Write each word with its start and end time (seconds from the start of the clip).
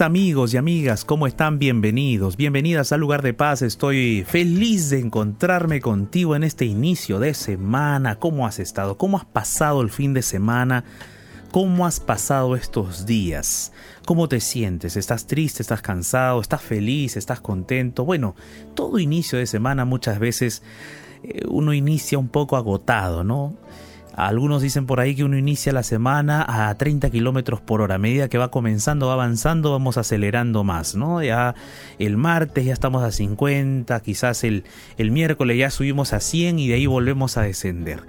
Amigos 0.00 0.52
y 0.52 0.58
amigas, 0.58 1.04
¿cómo 1.04 1.26
están? 1.26 1.58
Bienvenidos, 1.58 2.36
bienvenidas 2.36 2.92
al 2.92 3.00
lugar 3.00 3.22
de 3.22 3.32
paz. 3.32 3.62
Estoy 3.62 4.24
feliz 4.28 4.90
de 4.90 4.98
encontrarme 4.98 5.80
contigo 5.80 6.36
en 6.36 6.44
este 6.44 6.66
inicio 6.66 7.18
de 7.18 7.32
semana. 7.32 8.16
¿Cómo 8.16 8.46
has 8.46 8.58
estado? 8.58 8.98
¿Cómo 8.98 9.16
has 9.16 9.24
pasado 9.24 9.80
el 9.80 9.90
fin 9.90 10.12
de 10.12 10.22
semana? 10.22 10.84
¿Cómo 11.50 11.86
has 11.86 12.00
pasado 12.00 12.56
estos 12.56 13.06
días? 13.06 13.72
¿Cómo 14.04 14.28
te 14.28 14.40
sientes? 14.40 14.96
¿Estás 14.96 15.26
triste? 15.26 15.62
¿Estás 15.62 15.80
cansado? 15.80 16.40
¿Estás 16.40 16.62
feliz? 16.62 17.16
¿Estás 17.16 17.40
contento? 17.40 18.04
Bueno, 18.04 18.34
todo 18.74 18.98
inicio 18.98 19.38
de 19.38 19.46
semana 19.46 19.84
muchas 19.86 20.18
veces 20.18 20.62
eh, 21.22 21.42
uno 21.48 21.72
inicia 21.72 22.18
un 22.18 22.28
poco 22.28 22.56
agotado, 22.56 23.24
¿no? 23.24 23.54
Algunos 24.16 24.62
dicen 24.62 24.86
por 24.86 24.98
ahí 24.98 25.14
que 25.14 25.24
uno 25.24 25.36
inicia 25.36 25.74
la 25.74 25.82
semana 25.82 26.44
a 26.48 26.74
30 26.74 27.10
kilómetros 27.10 27.60
por 27.60 27.82
hora. 27.82 27.96
A 27.96 27.98
medida 27.98 28.28
que 28.30 28.38
va 28.38 28.50
comenzando, 28.50 29.08
va 29.08 29.12
avanzando, 29.12 29.72
vamos 29.72 29.98
acelerando 29.98 30.64
más, 30.64 30.94
¿no? 30.94 31.22
Ya 31.22 31.54
el 31.98 32.16
martes 32.16 32.64
ya 32.64 32.72
estamos 32.72 33.02
a 33.02 33.12
50, 33.12 34.00
quizás 34.00 34.42
el, 34.42 34.64
el 34.96 35.10
miércoles 35.10 35.58
ya 35.58 35.70
subimos 35.70 36.14
a 36.14 36.20
100 36.20 36.58
y 36.58 36.68
de 36.68 36.74
ahí 36.74 36.86
volvemos 36.86 37.36
a 37.36 37.42
descender. 37.42 38.04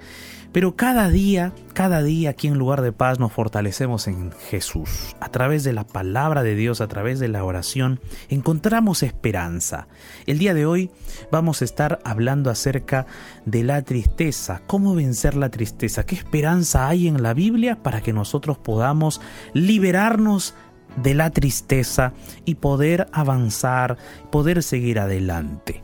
Pero 0.52 0.76
cada 0.76 1.10
día, 1.10 1.52
cada 1.74 2.02
día 2.02 2.30
aquí 2.30 2.48
en 2.48 2.56
lugar 2.58 2.80
de 2.80 2.92
paz 2.92 3.18
nos 3.18 3.32
fortalecemos 3.32 4.08
en 4.08 4.32
Jesús. 4.32 5.14
A 5.20 5.28
través 5.28 5.62
de 5.62 5.74
la 5.74 5.84
palabra 5.84 6.42
de 6.42 6.54
Dios, 6.54 6.80
a 6.80 6.88
través 6.88 7.20
de 7.20 7.28
la 7.28 7.44
oración, 7.44 8.00
encontramos 8.30 9.02
esperanza. 9.02 9.88
El 10.26 10.38
día 10.38 10.54
de 10.54 10.64
hoy 10.64 10.90
vamos 11.30 11.60
a 11.60 11.66
estar 11.66 11.98
hablando 12.02 12.50
acerca 12.50 13.06
de 13.44 13.62
la 13.62 13.82
tristeza, 13.82 14.62
cómo 14.66 14.94
vencer 14.94 15.36
la 15.36 15.50
tristeza, 15.50 16.06
qué 16.06 16.14
esperanza 16.14 16.88
hay 16.88 17.08
en 17.08 17.22
la 17.22 17.34
Biblia 17.34 17.82
para 17.82 18.00
que 18.00 18.14
nosotros 18.14 18.56
podamos 18.56 19.20
liberarnos 19.52 20.54
de 20.96 21.14
la 21.14 21.30
tristeza 21.30 22.12
y 22.44 22.56
poder 22.56 23.08
avanzar, 23.12 23.98
poder 24.30 24.62
seguir 24.62 24.98
adelante. 24.98 25.82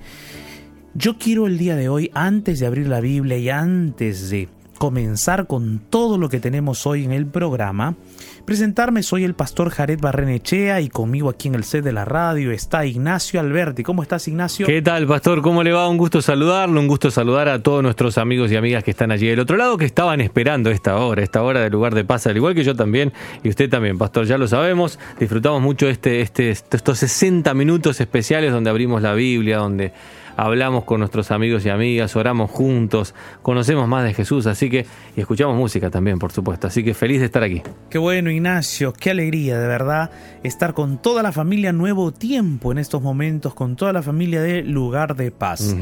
Yo 0.96 1.18
quiero 1.18 1.48
el 1.48 1.58
día 1.58 1.74
de 1.74 1.88
hoy, 1.88 2.12
antes 2.14 2.60
de 2.60 2.66
abrir 2.66 2.86
la 2.86 3.00
Biblia 3.00 3.36
y 3.36 3.50
antes 3.50 4.30
de 4.30 4.48
comenzar 4.78 5.48
con 5.48 5.80
todo 5.90 6.18
lo 6.18 6.28
que 6.28 6.38
tenemos 6.38 6.86
hoy 6.86 7.04
en 7.04 7.10
el 7.10 7.26
programa, 7.26 7.96
presentarme, 8.44 9.02
soy 9.02 9.24
el 9.24 9.34
pastor 9.34 9.70
Jared 9.70 9.98
Barrenechea 10.00 10.80
y 10.80 10.88
conmigo 10.88 11.30
aquí 11.30 11.48
en 11.48 11.56
el 11.56 11.64
set 11.64 11.82
de 11.82 11.92
la 11.92 12.04
radio 12.04 12.52
está 12.52 12.86
Ignacio 12.86 13.40
Alberti. 13.40 13.82
¿Cómo 13.82 14.04
estás 14.04 14.28
Ignacio? 14.28 14.66
¿Qué 14.66 14.82
tal 14.82 15.08
pastor? 15.08 15.42
¿Cómo 15.42 15.64
le 15.64 15.72
va? 15.72 15.88
Un 15.88 15.96
gusto 15.96 16.22
saludarlo, 16.22 16.78
un 16.78 16.86
gusto 16.86 17.10
saludar 17.10 17.48
a 17.48 17.60
todos 17.60 17.82
nuestros 17.82 18.16
amigos 18.16 18.52
y 18.52 18.56
amigas 18.56 18.84
que 18.84 18.92
están 18.92 19.10
allí 19.10 19.26
del 19.26 19.40
otro 19.40 19.56
lado, 19.56 19.76
que 19.76 19.86
estaban 19.86 20.20
esperando 20.20 20.70
esta 20.70 20.96
hora, 20.98 21.24
esta 21.24 21.42
hora 21.42 21.60
del 21.60 21.72
lugar 21.72 21.96
de 21.96 22.04
paz, 22.04 22.28
al 22.28 22.36
igual 22.36 22.54
que 22.54 22.62
yo 22.62 22.76
también 22.76 23.12
y 23.42 23.48
usted 23.48 23.68
también, 23.68 23.98
pastor, 23.98 24.26
ya 24.26 24.38
lo 24.38 24.46
sabemos, 24.46 25.00
disfrutamos 25.18 25.60
mucho 25.60 25.88
este, 25.88 26.20
este, 26.20 26.50
estos 26.50 26.98
60 26.98 27.52
minutos 27.54 28.00
especiales 28.00 28.52
donde 28.52 28.70
abrimos 28.70 29.02
la 29.02 29.14
Biblia, 29.14 29.58
donde 29.58 29.92
hablamos 30.36 30.84
con 30.84 31.00
nuestros 31.00 31.30
amigos 31.30 31.64
y 31.66 31.70
amigas, 31.70 32.16
oramos 32.16 32.50
juntos, 32.50 33.14
conocemos 33.42 33.88
más 33.88 34.04
de 34.04 34.14
Jesús, 34.14 34.46
así 34.46 34.70
que, 34.70 34.86
y 35.16 35.20
escuchamos 35.20 35.56
música 35.56 35.90
también, 35.90 36.18
por 36.18 36.32
supuesto. 36.32 36.66
Así 36.66 36.84
que 36.84 36.94
feliz 36.94 37.20
de 37.20 37.26
estar 37.26 37.42
aquí. 37.42 37.62
Qué 37.90 37.98
bueno, 37.98 38.30
Ignacio, 38.30 38.92
qué 38.92 39.10
alegría, 39.10 39.58
de 39.58 39.66
verdad, 39.66 40.10
estar 40.42 40.74
con 40.74 41.00
toda 41.00 41.22
la 41.22 41.32
familia 41.32 41.72
Nuevo 41.72 42.12
Tiempo 42.12 42.72
en 42.72 42.78
estos 42.78 43.02
momentos, 43.02 43.54
con 43.54 43.76
toda 43.76 43.92
la 43.92 44.02
familia 44.02 44.42
de 44.42 44.62
Lugar 44.62 45.16
de 45.16 45.30
Paz. 45.30 45.76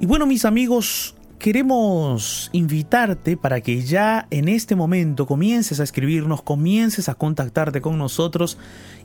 Y 0.00 0.06
bueno, 0.06 0.26
mis 0.26 0.44
amigos, 0.44 1.14
queremos 1.42 2.50
invitarte 2.52 3.36
para 3.36 3.60
que 3.62 3.82
ya 3.82 4.28
en 4.30 4.46
este 4.46 4.76
momento 4.76 5.26
comiences 5.26 5.80
a 5.80 5.82
escribirnos, 5.82 6.40
comiences 6.40 7.08
a 7.08 7.14
contactarte 7.14 7.80
con 7.80 7.98
nosotros 7.98 8.58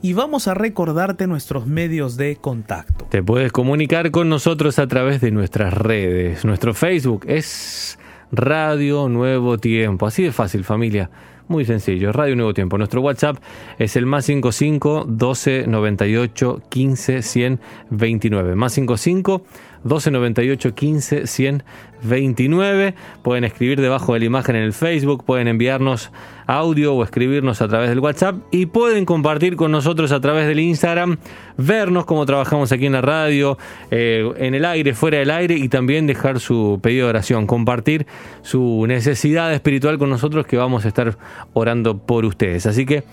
y 0.03 0.13
vamos 0.13 0.47
a 0.47 0.53
recordarte 0.53 1.25
nuestros 1.25 1.65
medios 1.65 2.15
de 2.15 2.35
contacto. 2.35 3.05
Te 3.09 3.23
puedes 3.23 3.51
comunicar 3.51 4.11
con 4.11 4.29
nosotros 4.29 4.77
a 4.77 4.85
través 4.85 5.19
de 5.19 5.31
nuestras 5.31 5.73
redes. 5.73 6.45
Nuestro 6.45 6.75
Facebook 6.75 7.25
es 7.27 7.97
Radio 8.31 9.09
Nuevo 9.09 9.57
Tiempo. 9.57 10.05
Así 10.05 10.21
de 10.21 10.31
fácil, 10.31 10.63
familia. 10.63 11.09
Muy 11.47 11.65
sencillo, 11.65 12.11
Radio 12.11 12.35
Nuevo 12.35 12.53
Tiempo. 12.53 12.77
Nuestro 12.77 13.01
WhatsApp 13.01 13.37
es 13.79 13.95
el 13.95 14.05
más 14.05 14.25
55 14.25 15.05
12 15.07 15.65
98 15.65 16.61
15 16.69 17.21
100 17.23 17.59
29. 17.89 18.55
Más 18.55 18.73
55 18.73 19.43
1298 19.87 20.75
15 20.75 21.27
129. 21.27 22.93
Pueden 23.23 23.43
escribir 23.43 23.81
debajo 23.81 24.13
de 24.13 24.19
la 24.19 24.25
imagen 24.25 24.55
en 24.55 24.63
el 24.63 24.73
Facebook, 24.73 25.23
pueden 25.25 25.47
enviarnos 25.47 26.11
audio 26.45 26.93
o 26.93 27.03
escribirnos 27.03 27.61
a 27.61 27.67
través 27.67 27.89
del 27.89 27.99
WhatsApp 27.99 28.37
y 28.51 28.67
pueden 28.67 29.05
compartir 29.05 29.55
con 29.55 29.71
nosotros 29.71 30.11
a 30.11 30.21
través 30.21 30.47
del 30.47 30.59
Instagram, 30.59 31.17
vernos 31.57 32.05
cómo 32.05 32.25
trabajamos 32.25 32.71
aquí 32.71 32.85
en 32.85 32.93
la 32.93 33.01
radio, 33.01 33.57
eh, 33.91 34.31
en 34.37 34.55
el 34.55 34.65
aire, 34.65 34.93
fuera 34.93 35.19
del 35.19 35.31
aire 35.31 35.55
y 35.55 35.69
también 35.69 36.07
dejar 36.07 36.39
su 36.39 36.79
pedido 36.81 37.05
de 37.05 37.09
oración, 37.09 37.47
compartir 37.47 38.07
su 38.41 38.85
necesidad 38.87 39.53
espiritual 39.53 39.97
con 39.97 40.09
nosotros 40.09 40.45
que 40.45 40.57
vamos 40.57 40.85
a 40.85 40.87
estar 40.87 41.17
orando 41.53 41.97
por 41.97 42.25
ustedes. 42.25 42.65
Así 42.65 42.85
que 42.85 43.03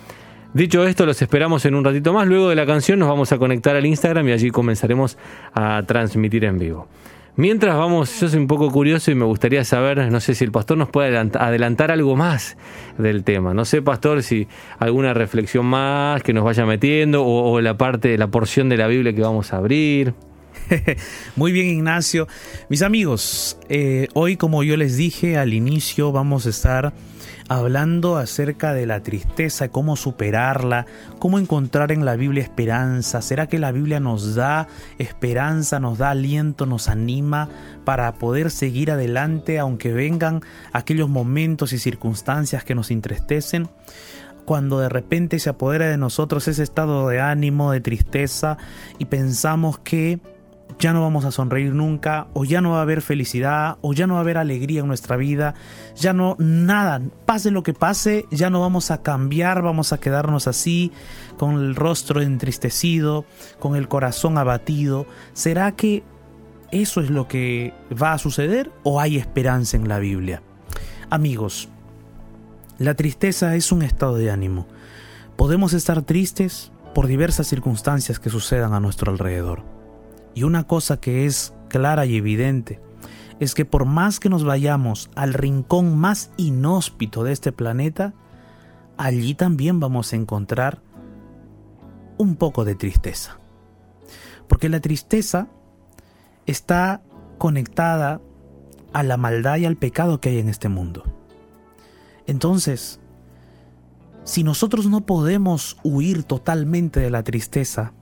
Dicho 0.54 0.86
esto, 0.86 1.04
los 1.04 1.20
esperamos 1.20 1.64
en 1.64 1.74
un 1.74 1.84
ratito 1.84 2.12
más. 2.12 2.28
Luego 2.28 2.48
de 2.48 2.54
la 2.54 2.64
canción 2.64 3.00
nos 3.00 3.08
vamos 3.08 3.32
a 3.32 3.38
conectar 3.38 3.74
al 3.74 3.84
Instagram 3.84 4.28
y 4.28 4.32
allí 4.32 4.50
comenzaremos 4.50 5.18
a 5.52 5.82
transmitir 5.84 6.44
en 6.44 6.60
vivo. 6.60 6.86
Mientras 7.34 7.76
vamos, 7.76 8.20
yo 8.20 8.28
soy 8.28 8.38
un 8.38 8.46
poco 8.46 8.70
curioso 8.70 9.10
y 9.10 9.16
me 9.16 9.24
gustaría 9.24 9.64
saber, 9.64 10.12
no 10.12 10.20
sé 10.20 10.36
si 10.36 10.44
el 10.44 10.52
pastor 10.52 10.78
nos 10.78 10.90
puede 10.90 11.18
adelantar 11.18 11.90
algo 11.90 12.14
más 12.14 12.56
del 12.98 13.24
tema. 13.24 13.52
No 13.52 13.64
sé, 13.64 13.82
pastor, 13.82 14.22
si 14.22 14.46
alguna 14.78 15.12
reflexión 15.12 15.66
más 15.66 16.22
que 16.22 16.32
nos 16.32 16.44
vaya 16.44 16.64
metiendo 16.64 17.26
o, 17.26 17.60
la 17.60 17.76
parte, 17.76 18.16
la 18.16 18.28
porción 18.28 18.68
de 18.68 18.76
la 18.76 18.86
Biblia 18.86 19.12
que 19.12 19.22
vamos 19.22 19.52
a 19.52 19.56
abrir. 19.56 20.14
Muy 21.34 21.50
bien, 21.50 21.66
Ignacio. 21.66 22.28
Mis 22.68 22.82
amigos, 22.82 23.58
eh, 23.68 24.06
hoy 24.14 24.36
como 24.36 24.62
yo 24.62 24.76
les 24.76 24.96
dije 24.96 25.36
al 25.36 25.52
inicio, 25.52 26.12
vamos 26.12 26.46
a 26.46 26.50
estar 26.50 26.92
hablando 27.48 28.16
acerca 28.16 28.72
de 28.72 28.86
la 28.86 29.02
tristeza, 29.02 29.68
cómo 29.68 29.96
superarla, 29.96 30.86
cómo 31.18 31.38
encontrar 31.38 31.92
en 31.92 32.04
la 32.04 32.16
Biblia 32.16 32.42
esperanza. 32.42 33.20
¿Será 33.22 33.46
que 33.46 33.58
la 33.58 33.72
Biblia 33.72 34.00
nos 34.00 34.34
da 34.34 34.68
esperanza, 34.98 35.80
nos 35.80 35.98
da 35.98 36.10
aliento, 36.10 36.66
nos 36.66 36.88
anima 36.88 37.48
para 37.84 38.14
poder 38.14 38.50
seguir 38.50 38.90
adelante 38.90 39.58
aunque 39.58 39.92
vengan 39.92 40.40
aquellos 40.72 41.08
momentos 41.08 41.72
y 41.72 41.78
circunstancias 41.78 42.64
que 42.64 42.74
nos 42.74 42.90
entristecen? 42.90 43.68
Cuando 44.46 44.78
de 44.78 44.90
repente 44.90 45.38
se 45.38 45.50
apodera 45.50 45.88
de 45.88 45.96
nosotros 45.96 46.48
ese 46.48 46.62
estado 46.62 47.08
de 47.08 47.20
ánimo, 47.20 47.72
de 47.72 47.80
tristeza 47.80 48.58
y 48.98 49.06
pensamos 49.06 49.78
que 49.78 50.20
ya 50.78 50.92
no 50.92 51.00
vamos 51.00 51.24
a 51.24 51.30
sonreír 51.30 51.74
nunca, 51.74 52.26
o 52.32 52.44
ya 52.44 52.60
no 52.60 52.72
va 52.72 52.78
a 52.78 52.82
haber 52.82 53.02
felicidad, 53.02 53.78
o 53.80 53.92
ya 53.92 54.06
no 54.06 54.14
va 54.14 54.20
a 54.20 54.22
haber 54.22 54.38
alegría 54.38 54.80
en 54.80 54.86
nuestra 54.86 55.16
vida, 55.16 55.54
ya 55.96 56.12
no, 56.12 56.36
nada, 56.38 57.00
pase 57.24 57.50
lo 57.50 57.62
que 57.62 57.74
pase, 57.74 58.26
ya 58.30 58.50
no 58.50 58.60
vamos 58.60 58.90
a 58.90 59.02
cambiar, 59.02 59.62
vamos 59.62 59.92
a 59.92 59.98
quedarnos 59.98 60.46
así, 60.46 60.92
con 61.38 61.54
el 61.54 61.74
rostro 61.74 62.20
entristecido, 62.20 63.24
con 63.58 63.76
el 63.76 63.88
corazón 63.88 64.38
abatido. 64.38 65.06
¿Será 65.32 65.72
que 65.72 66.02
eso 66.70 67.00
es 67.00 67.10
lo 67.10 67.28
que 67.28 67.72
va 67.90 68.12
a 68.12 68.18
suceder 68.18 68.72
o 68.82 69.00
hay 69.00 69.16
esperanza 69.16 69.76
en 69.76 69.88
la 69.88 69.98
Biblia? 69.98 70.42
Amigos, 71.10 71.68
la 72.78 72.94
tristeza 72.94 73.54
es 73.54 73.70
un 73.72 73.82
estado 73.82 74.16
de 74.16 74.30
ánimo. 74.30 74.66
Podemos 75.36 75.72
estar 75.72 76.02
tristes 76.02 76.72
por 76.94 77.06
diversas 77.06 77.46
circunstancias 77.46 78.18
que 78.18 78.30
sucedan 78.30 78.72
a 78.72 78.80
nuestro 78.80 79.12
alrededor. 79.12 79.73
Y 80.34 80.42
una 80.42 80.64
cosa 80.64 80.98
que 80.98 81.26
es 81.26 81.54
clara 81.68 82.06
y 82.06 82.16
evidente 82.16 82.80
es 83.40 83.54
que 83.54 83.64
por 83.64 83.84
más 83.84 84.20
que 84.20 84.28
nos 84.28 84.44
vayamos 84.44 85.10
al 85.14 85.34
rincón 85.34 85.98
más 85.98 86.30
inhóspito 86.36 87.24
de 87.24 87.32
este 87.32 87.52
planeta, 87.52 88.14
allí 88.96 89.34
también 89.34 89.80
vamos 89.80 90.12
a 90.12 90.16
encontrar 90.16 90.80
un 92.16 92.36
poco 92.36 92.64
de 92.64 92.74
tristeza. 92.74 93.38
Porque 94.48 94.68
la 94.68 94.80
tristeza 94.80 95.48
está 96.46 97.02
conectada 97.38 98.20
a 98.92 99.02
la 99.02 99.16
maldad 99.16 99.56
y 99.56 99.64
al 99.64 99.76
pecado 99.76 100.20
que 100.20 100.30
hay 100.30 100.38
en 100.38 100.48
este 100.48 100.68
mundo. 100.68 101.04
Entonces, 102.26 103.00
si 104.24 104.44
nosotros 104.44 104.86
no 104.86 105.04
podemos 105.04 105.76
huir 105.82 106.22
totalmente 106.22 107.00
de 107.00 107.10
la 107.10 107.22
tristeza, 107.24 107.92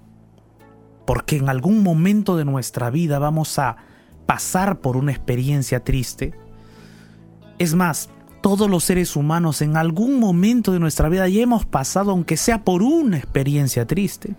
porque 1.05 1.37
en 1.37 1.49
algún 1.49 1.83
momento 1.83 2.37
de 2.37 2.45
nuestra 2.45 2.91
vida 2.91 3.19
vamos 3.19 3.59
a 3.59 3.77
pasar 4.27 4.81
por 4.81 4.97
una 4.97 5.13
experiencia 5.13 5.83
triste. 5.83 6.35
Es 7.59 7.75
más, 7.75 8.09
todos 8.41 8.69
los 8.69 8.85
seres 8.85 9.17
humanos 9.17 9.63
en 9.63 9.77
algún 9.77 10.19
momento 10.19 10.73
de 10.73 10.81
nuestra 10.81 11.09
vida 11.09 11.29
ya 11.29 11.43
hemos 11.43 11.65
pasado, 11.65 12.11
aunque 12.11 12.37
sea 12.37 12.65
por 12.65 12.83
una 12.83 13.19
experiencia 13.19 13.87
triste. 13.87 14.35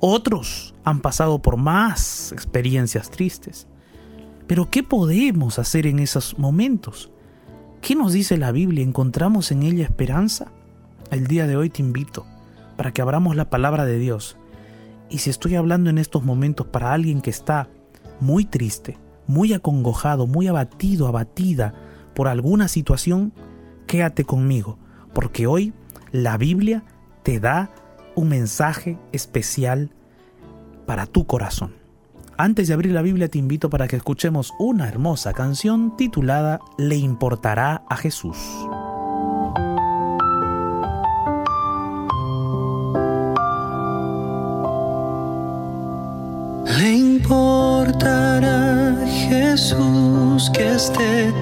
Otros 0.00 0.74
han 0.84 1.00
pasado 1.00 1.40
por 1.40 1.56
más 1.56 2.30
experiencias 2.32 3.10
tristes. 3.10 3.66
Pero 4.46 4.70
¿qué 4.70 4.82
podemos 4.82 5.58
hacer 5.58 5.86
en 5.86 5.98
esos 5.98 6.38
momentos? 6.38 7.10
¿Qué 7.80 7.94
nos 7.94 8.12
dice 8.12 8.36
la 8.36 8.52
Biblia? 8.52 8.84
¿Encontramos 8.84 9.50
en 9.50 9.62
ella 9.62 9.84
esperanza? 9.84 10.52
El 11.10 11.26
día 11.26 11.46
de 11.46 11.56
hoy 11.56 11.70
te 11.70 11.82
invito 11.82 12.26
para 12.76 12.92
que 12.92 13.02
abramos 13.02 13.34
la 13.34 13.50
palabra 13.50 13.84
de 13.84 13.98
Dios 13.98 14.36
y 15.08 15.18
si 15.18 15.30
estoy 15.30 15.54
hablando 15.54 15.90
en 15.90 15.98
estos 15.98 16.24
momentos 16.24 16.66
para 16.66 16.92
alguien 16.92 17.20
que 17.20 17.30
está 17.30 17.68
muy 18.20 18.44
triste, 18.44 18.98
muy 19.26 19.52
acongojado, 19.52 20.26
muy 20.26 20.48
abatido, 20.48 21.06
abatida 21.06 21.74
por 22.14 22.28
alguna 22.28 22.68
situación, 22.68 23.32
quédate 23.86 24.24
conmigo, 24.24 24.78
porque 25.14 25.46
hoy 25.46 25.72
la 26.12 26.36
Biblia 26.38 26.84
te 27.22 27.40
da 27.40 27.70
un 28.14 28.28
mensaje 28.28 28.98
especial 29.12 29.90
para 30.86 31.06
tu 31.06 31.26
corazón. 31.26 31.74
Antes 32.38 32.68
de 32.68 32.74
abrir 32.74 32.92
la 32.92 33.02
Biblia 33.02 33.28
te 33.28 33.38
invito 33.38 33.70
para 33.70 33.88
que 33.88 33.96
escuchemos 33.96 34.52
una 34.58 34.88
hermosa 34.88 35.32
canción 35.32 35.96
titulada 35.96 36.60
Le 36.78 36.96
importará 36.96 37.82
a 37.88 37.96
Jesús. 37.96 38.36
importará 47.26 48.94
Jesús 49.04 50.48
que 50.50 50.62
esté 50.62 51.32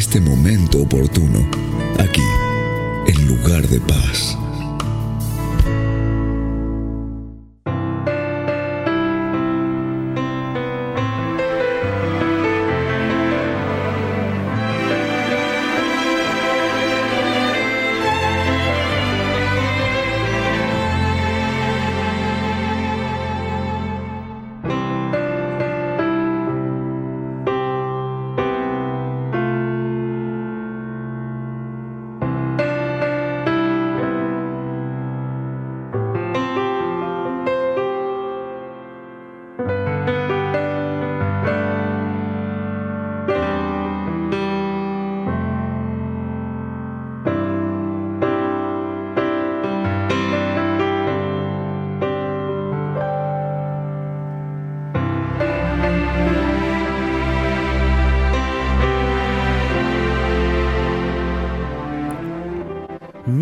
este 0.00 0.18
momento 0.18 0.80
oportuno, 0.80 1.46
aquí, 1.98 2.22
en 3.06 3.28
lugar 3.28 3.68
de 3.68 3.78
paz. 3.80 4.39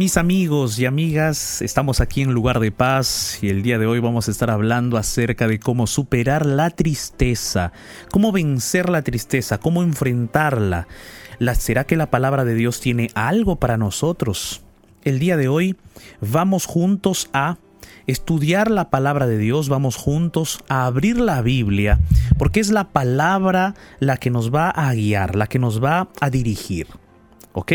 Mis 0.08 0.16
amigos 0.16 0.78
y 0.78 0.86
amigas, 0.86 1.60
estamos 1.60 2.00
aquí 2.00 2.22
en 2.22 2.32
Lugar 2.32 2.60
de 2.60 2.72
Paz 2.72 3.40
y 3.42 3.50
el 3.50 3.60
día 3.60 3.78
de 3.78 3.86
hoy 3.86 4.00
vamos 4.00 4.26
a 4.26 4.30
estar 4.30 4.50
hablando 4.50 4.96
acerca 4.96 5.46
de 5.46 5.60
cómo 5.60 5.86
superar 5.86 6.46
la 6.46 6.70
tristeza, 6.70 7.72
cómo 8.10 8.32
vencer 8.32 8.88
la 8.88 9.02
tristeza, 9.02 9.58
cómo 9.58 9.82
enfrentarla. 9.82 10.88
¿Será 11.58 11.84
que 11.84 11.94
la 11.94 12.10
palabra 12.10 12.46
de 12.46 12.54
Dios 12.54 12.80
tiene 12.80 13.10
algo 13.12 13.56
para 13.56 13.76
nosotros? 13.76 14.62
El 15.04 15.18
día 15.18 15.36
de 15.36 15.48
hoy 15.48 15.76
vamos 16.22 16.64
juntos 16.64 17.28
a 17.34 17.58
estudiar 18.06 18.70
la 18.70 18.88
palabra 18.88 19.26
de 19.26 19.36
Dios, 19.36 19.68
vamos 19.68 19.96
juntos 19.96 20.60
a 20.70 20.86
abrir 20.86 21.18
la 21.18 21.42
Biblia, 21.42 22.00
porque 22.38 22.60
es 22.60 22.70
la 22.70 22.88
palabra 22.88 23.74
la 24.00 24.16
que 24.16 24.30
nos 24.30 24.54
va 24.54 24.70
a 24.70 24.90
guiar, 24.94 25.36
la 25.36 25.48
que 25.48 25.58
nos 25.58 25.84
va 25.84 26.08
a 26.18 26.30
dirigir. 26.30 26.86
¿Ok? 27.58 27.72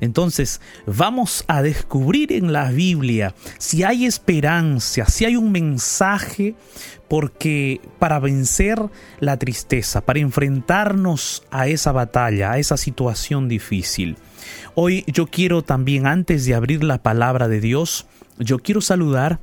Entonces 0.00 0.62
vamos 0.86 1.44
a 1.46 1.60
descubrir 1.60 2.32
en 2.32 2.54
la 2.54 2.70
Biblia 2.70 3.34
si 3.58 3.84
hay 3.84 4.06
esperanza, 4.06 5.04
si 5.04 5.26
hay 5.26 5.36
un 5.36 5.52
mensaje, 5.52 6.54
porque 7.06 7.82
para 7.98 8.18
vencer 8.18 8.80
la 9.20 9.36
tristeza, 9.36 10.00
para 10.00 10.20
enfrentarnos 10.20 11.42
a 11.50 11.66
esa 11.66 11.92
batalla, 11.92 12.52
a 12.52 12.58
esa 12.58 12.78
situación 12.78 13.46
difícil. 13.46 14.16
Hoy 14.74 15.04
yo 15.06 15.26
quiero 15.26 15.60
también, 15.60 16.06
antes 16.06 16.46
de 16.46 16.54
abrir 16.54 16.82
la 16.82 17.02
palabra 17.02 17.46
de 17.46 17.60
Dios, 17.60 18.06
yo 18.38 18.58
quiero 18.58 18.80
saludar 18.80 19.38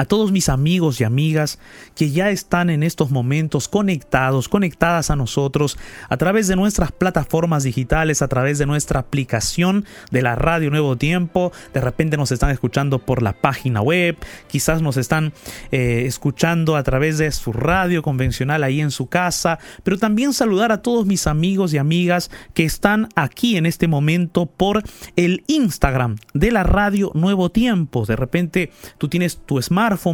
a 0.00 0.06
todos 0.06 0.32
mis 0.32 0.48
amigos 0.48 0.98
y 0.98 1.04
amigas 1.04 1.58
que 1.94 2.10
ya 2.10 2.30
están 2.30 2.70
en 2.70 2.82
estos 2.82 3.10
momentos 3.10 3.68
conectados, 3.68 4.48
conectadas 4.48 5.10
a 5.10 5.16
nosotros 5.16 5.76
a 6.08 6.16
través 6.16 6.48
de 6.48 6.56
nuestras 6.56 6.90
plataformas 6.90 7.64
digitales, 7.64 8.22
a 8.22 8.28
través 8.28 8.56
de 8.56 8.64
nuestra 8.64 9.00
aplicación 9.00 9.84
de 10.10 10.22
la 10.22 10.36
Radio 10.36 10.70
Nuevo 10.70 10.96
Tiempo. 10.96 11.52
De 11.74 11.82
repente 11.82 12.16
nos 12.16 12.32
están 12.32 12.48
escuchando 12.48 13.00
por 13.00 13.20
la 13.20 13.34
página 13.34 13.82
web, 13.82 14.16
quizás 14.48 14.80
nos 14.80 14.96
están 14.96 15.34
eh, 15.70 16.04
escuchando 16.06 16.76
a 16.76 16.82
través 16.82 17.18
de 17.18 17.30
su 17.30 17.52
radio 17.52 18.00
convencional 18.00 18.64
ahí 18.64 18.80
en 18.80 18.92
su 18.92 19.06
casa, 19.06 19.58
pero 19.82 19.98
también 19.98 20.32
saludar 20.32 20.72
a 20.72 20.80
todos 20.80 21.04
mis 21.04 21.26
amigos 21.26 21.74
y 21.74 21.78
amigas 21.78 22.30
que 22.54 22.64
están 22.64 23.10
aquí 23.16 23.58
en 23.58 23.66
este 23.66 23.86
momento 23.86 24.46
por 24.46 24.82
el 25.16 25.44
Instagram 25.46 26.16
de 26.32 26.52
la 26.52 26.62
Radio 26.62 27.10
Nuevo 27.12 27.50
Tiempo. 27.50 28.06
De 28.06 28.16
repente 28.16 28.70
tú 28.96 29.08
tienes 29.08 29.36
tu 29.44 29.58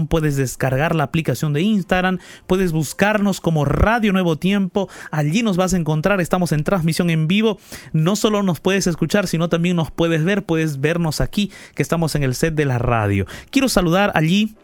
puedes 0.09 0.37
descargar 0.37 0.95
la 0.95 1.05
aplicación 1.05 1.53
de 1.53 1.63
Instagram, 1.63 2.19
puedes 2.47 2.73
buscarnos 2.73 3.41
como 3.41 3.65
Radio 3.65 4.13
Nuevo 4.13 4.37
Tiempo, 4.37 4.89
allí 5.11 5.43
nos 5.43 5.57
vas 5.57 5.75
a 5.75 5.77
encontrar, 5.77 6.21
estamos 6.21 6.53
en 6.53 6.65
transmisión 6.65 7.11
en 7.11 7.27
vivo, 7.29 7.59
no 7.93 8.17
solo 8.17 8.43
nos 8.43 8.61
puedes 8.61 8.87
escuchar, 8.87 9.27
sino 9.27 9.49
también 9.49 9.77
nos 9.77 9.91
puedes 9.91 10.25
ver, 10.25 10.45
puedes 10.45 10.81
vernos 10.81 11.21
aquí, 11.21 11.51
que 11.75 11.83
estamos 11.83 12.15
en 12.15 12.23
el 12.23 12.35
set 12.35 12.55
de 12.55 12.65
la 12.65 12.79
radio. 12.79 13.27
Quiero 13.51 13.69
saludar 13.69 14.13
allí 14.15 14.57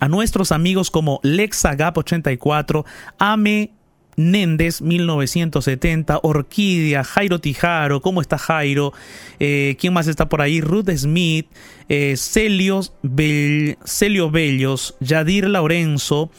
a 0.00 0.08
nuestros 0.08 0.52
amigos 0.52 0.90
como 0.90 1.20
LexaGap84, 1.22 2.84
Ame 3.18 3.72
Néndez 4.18 4.82
1970, 4.82 6.20
Orquídea, 6.22 7.04
Jairo 7.04 7.40
Tijaro, 7.40 8.02
¿cómo 8.02 8.20
está 8.20 8.36
Jairo? 8.36 8.92
Eh, 9.38 9.76
¿Quién 9.80 9.92
más 9.92 10.08
está 10.08 10.28
por 10.28 10.42
ahí? 10.42 10.60
Ruth 10.60 10.90
Smith, 10.90 11.46
eh, 11.88 12.16
Celio, 12.16 12.80
Celio 13.84 14.30
Bellos, 14.30 14.96
Yadir 15.00 15.48
Lorenzo, 15.48 16.30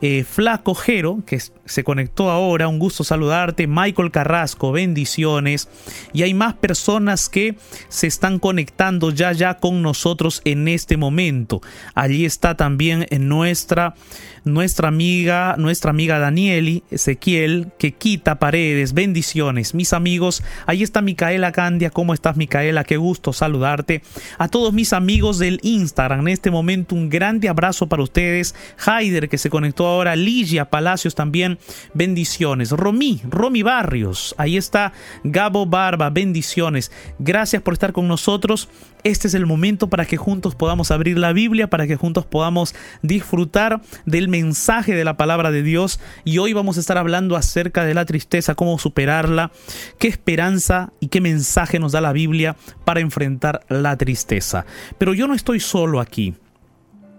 eh, 0.00 0.24
Flaco 0.24 0.76
Jero, 0.76 1.24
que 1.26 1.40
se 1.40 1.82
conectó 1.82 2.30
ahora, 2.30 2.68
un 2.68 2.78
gusto 2.78 3.02
saludarte, 3.02 3.66
Michael 3.66 4.12
Carrasco, 4.12 4.70
bendiciones, 4.70 5.68
y 6.12 6.22
hay 6.22 6.34
más 6.34 6.54
personas 6.54 7.28
que 7.28 7.56
se 7.88 8.06
están 8.06 8.38
conectando 8.38 9.10
ya 9.10 9.32
ya 9.32 9.54
con 9.54 9.82
nosotros 9.82 10.40
en 10.44 10.68
este 10.68 10.96
momento. 10.96 11.60
Allí 11.94 12.24
está 12.24 12.56
también 12.56 13.06
en 13.10 13.28
nuestra 13.28 13.96
nuestra 14.44 14.88
amiga, 14.88 15.56
nuestra 15.58 15.90
amiga 15.90 16.18
Danieli 16.18 16.82
Ezequiel, 16.90 17.68
que 17.78 17.92
quita 17.92 18.38
paredes, 18.38 18.92
bendiciones. 18.92 19.74
Mis 19.74 19.92
amigos, 19.92 20.42
ahí 20.66 20.82
está 20.82 21.00
Micaela 21.00 21.52
Candia, 21.52 21.90
¿cómo 21.90 22.14
estás 22.14 22.36
Micaela? 22.36 22.84
Qué 22.84 22.96
gusto 22.96 23.32
saludarte. 23.32 24.02
A 24.38 24.48
todos 24.48 24.72
mis 24.72 24.92
amigos 24.92 25.38
del 25.38 25.60
Instagram, 25.62 26.20
en 26.20 26.28
este 26.28 26.50
momento 26.50 26.94
un 26.94 27.08
grande 27.08 27.48
abrazo 27.48 27.88
para 27.88 28.02
ustedes. 28.02 28.54
Haider, 28.84 29.28
que 29.28 29.38
se 29.38 29.50
conectó 29.50 29.86
ahora, 29.86 30.16
Ligia 30.16 30.70
Palacios 30.70 31.14
también, 31.14 31.58
bendiciones. 31.94 32.70
Romy, 32.70 33.20
Romy 33.28 33.62
Barrios, 33.62 34.34
ahí 34.38 34.56
está 34.56 34.92
Gabo 35.24 35.66
Barba, 35.66 36.10
bendiciones. 36.10 36.90
Gracias 37.18 37.62
por 37.62 37.74
estar 37.74 37.92
con 37.92 38.08
nosotros. 38.08 38.68
Este 39.04 39.28
es 39.28 39.34
el 39.34 39.46
momento 39.46 39.88
para 39.88 40.04
que 40.04 40.16
juntos 40.16 40.54
podamos 40.54 40.90
abrir 40.90 41.18
la 41.18 41.32
Biblia, 41.32 41.70
para 41.70 41.86
que 41.86 41.96
juntos 41.96 42.26
podamos 42.26 42.74
disfrutar 43.02 43.80
del 44.06 44.27
mensaje 44.28 44.94
de 44.94 45.04
la 45.04 45.16
palabra 45.16 45.50
de 45.50 45.62
Dios. 45.62 46.00
Y 46.24 46.38
hoy 46.38 46.52
vamos 46.52 46.76
a 46.76 46.80
estar 46.80 46.98
hablando 46.98 47.36
acerca 47.36 47.84
de 47.84 47.94
la 47.94 48.04
tristeza, 48.04 48.54
cómo 48.54 48.78
superarla, 48.78 49.50
qué 49.98 50.08
esperanza 50.08 50.92
y 51.00 51.08
qué 51.08 51.20
mensaje 51.20 51.78
nos 51.78 51.92
da 51.92 52.00
la 52.00 52.12
Biblia 52.12 52.56
para 52.84 53.00
enfrentar 53.00 53.64
la 53.68 53.96
tristeza. 53.96 54.66
Pero 54.98 55.14
yo 55.14 55.26
no 55.26 55.34
estoy 55.34 55.60
solo 55.60 56.00
aquí. 56.00 56.34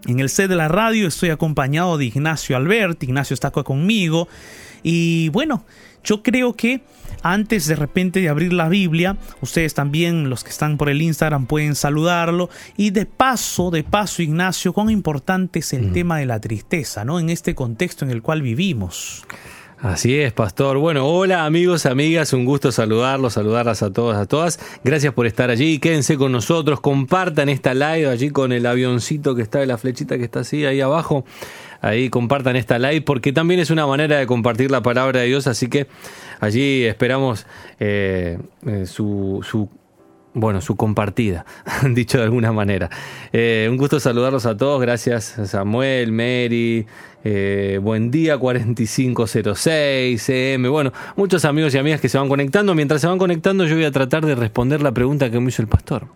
En 0.08 0.20
el 0.20 0.30
set 0.30 0.50
de 0.50 0.56
la 0.56 0.70
radio 0.70 1.08
estoy 1.08 1.30
acompañado 1.30 1.98
de 1.98 2.06
Ignacio 2.06 2.56
Albert. 2.56 3.04
Ignacio 3.04 3.34
está 3.34 3.52
conmigo. 3.52 4.28
Y 4.82 5.30
bueno, 5.30 5.66
yo 6.04 6.24
creo 6.24 6.54
que 6.54 6.82
antes 7.24 7.68
de 7.68 7.76
repente 7.76 8.22
de 8.22 8.30
abrir 8.30 8.54
la 8.54 8.70
Biblia, 8.70 9.18
ustedes 9.42 9.74
también, 9.74 10.30
los 10.30 10.44
que 10.44 10.50
están 10.50 10.78
por 10.78 10.90
el 10.90 11.02
Instagram, 11.02 11.46
pueden 11.46 11.76
saludarlo. 11.76 12.50
Y 12.78 12.92
de 12.92 13.06
paso, 13.06 13.72
de 13.72 13.84
paso, 13.84 14.22
Ignacio, 14.22 14.74
cuán 14.74 14.90
importante 14.90 15.60
es 15.60 15.74
el 15.74 15.92
tema 15.92 16.18
de 16.18 16.26
la 16.26 16.40
tristeza, 16.40 17.06
¿no? 17.06 17.20
En 17.20 17.30
este 17.30 17.56
contexto 17.56 18.06
en 18.06 18.12
el 18.12 18.22
cual 18.22 18.42
vivimos. 18.42 19.26
Así 19.82 20.20
es, 20.20 20.34
pastor. 20.34 20.78
Bueno, 20.78 21.08
hola 21.08 21.46
amigos, 21.46 21.86
amigas, 21.86 22.34
un 22.34 22.44
gusto 22.44 22.70
saludarlos, 22.70 23.34
saludarlas 23.34 23.82
a 23.82 23.94
todas, 23.94 24.18
a 24.18 24.26
todas. 24.26 24.60
Gracias 24.84 25.14
por 25.14 25.26
estar 25.26 25.50
allí, 25.50 25.80
quédense 25.80 26.18
con 26.18 26.34
nosotros, 26.34 26.82
compartan 26.82 27.48
esta 27.48 27.74
live 27.74 28.10
allí 28.10 28.30
con 28.30 28.52
el 28.52 28.66
avioncito 28.66 29.36
que 29.36 29.42
está 29.42 29.60
de 29.60 29.68
la 29.68 29.78
flechita 29.78 30.18
que 30.18 30.26
está 30.26 30.42
así 30.42 30.66
ahí 30.66 30.82
abajo 30.82 31.24
ahí 31.82 32.10
compartan 32.10 32.56
esta 32.56 32.80
live 32.80 33.02
porque 33.02 33.34
también 33.34 33.60
es 33.60 33.70
una 33.70 33.86
manera 33.88 34.18
de 34.18 34.28
compartir 34.28 34.72
la 34.72 34.82
palabra 34.82 35.22
de 35.22 35.28
Dios, 35.28 35.48
así 35.48 35.68
que 35.68 35.88
allí 36.40 36.86
esperamos 36.86 37.46
eh, 37.80 38.40
eh, 38.66 38.86
su, 38.86 39.46
su 39.50 39.70
bueno, 40.34 40.62
su 40.62 40.76
compartida, 40.76 41.46
dicho 41.94 42.18
de 42.18 42.24
alguna 42.26 42.52
manera. 42.52 42.90
Eh, 43.34 43.68
un 43.70 43.78
gusto 43.78 44.00
saludarlos 44.00 44.46
a 44.46 44.56
todos, 44.56 44.82
gracias 44.82 45.36
Samuel, 45.46 46.12
Mary, 46.12 46.86
eh, 47.24 47.80
buen 47.82 48.12
día 48.12 48.38
4506, 48.38 50.22
CM, 50.22 50.70
bueno, 50.70 50.94
muchos 51.16 51.46
amigos 51.46 51.74
y 51.74 51.78
amigas 51.78 52.00
que 52.00 52.10
se 52.10 52.18
van 52.18 52.30
conectando. 52.30 52.76
Mientras 52.76 53.02
se 53.02 53.08
van 53.08 53.18
conectando 53.18 53.66
yo 53.66 53.76
voy 53.76 53.86
a 53.86 53.92
tratar 53.92 54.26
de 54.26 54.36
responder 54.36 54.82
la 54.82 54.92
pregunta 54.92 55.30
que 55.30 55.40
me 55.40 55.50
hizo 55.50 55.62
el 55.62 55.68
pastor 55.68 56.08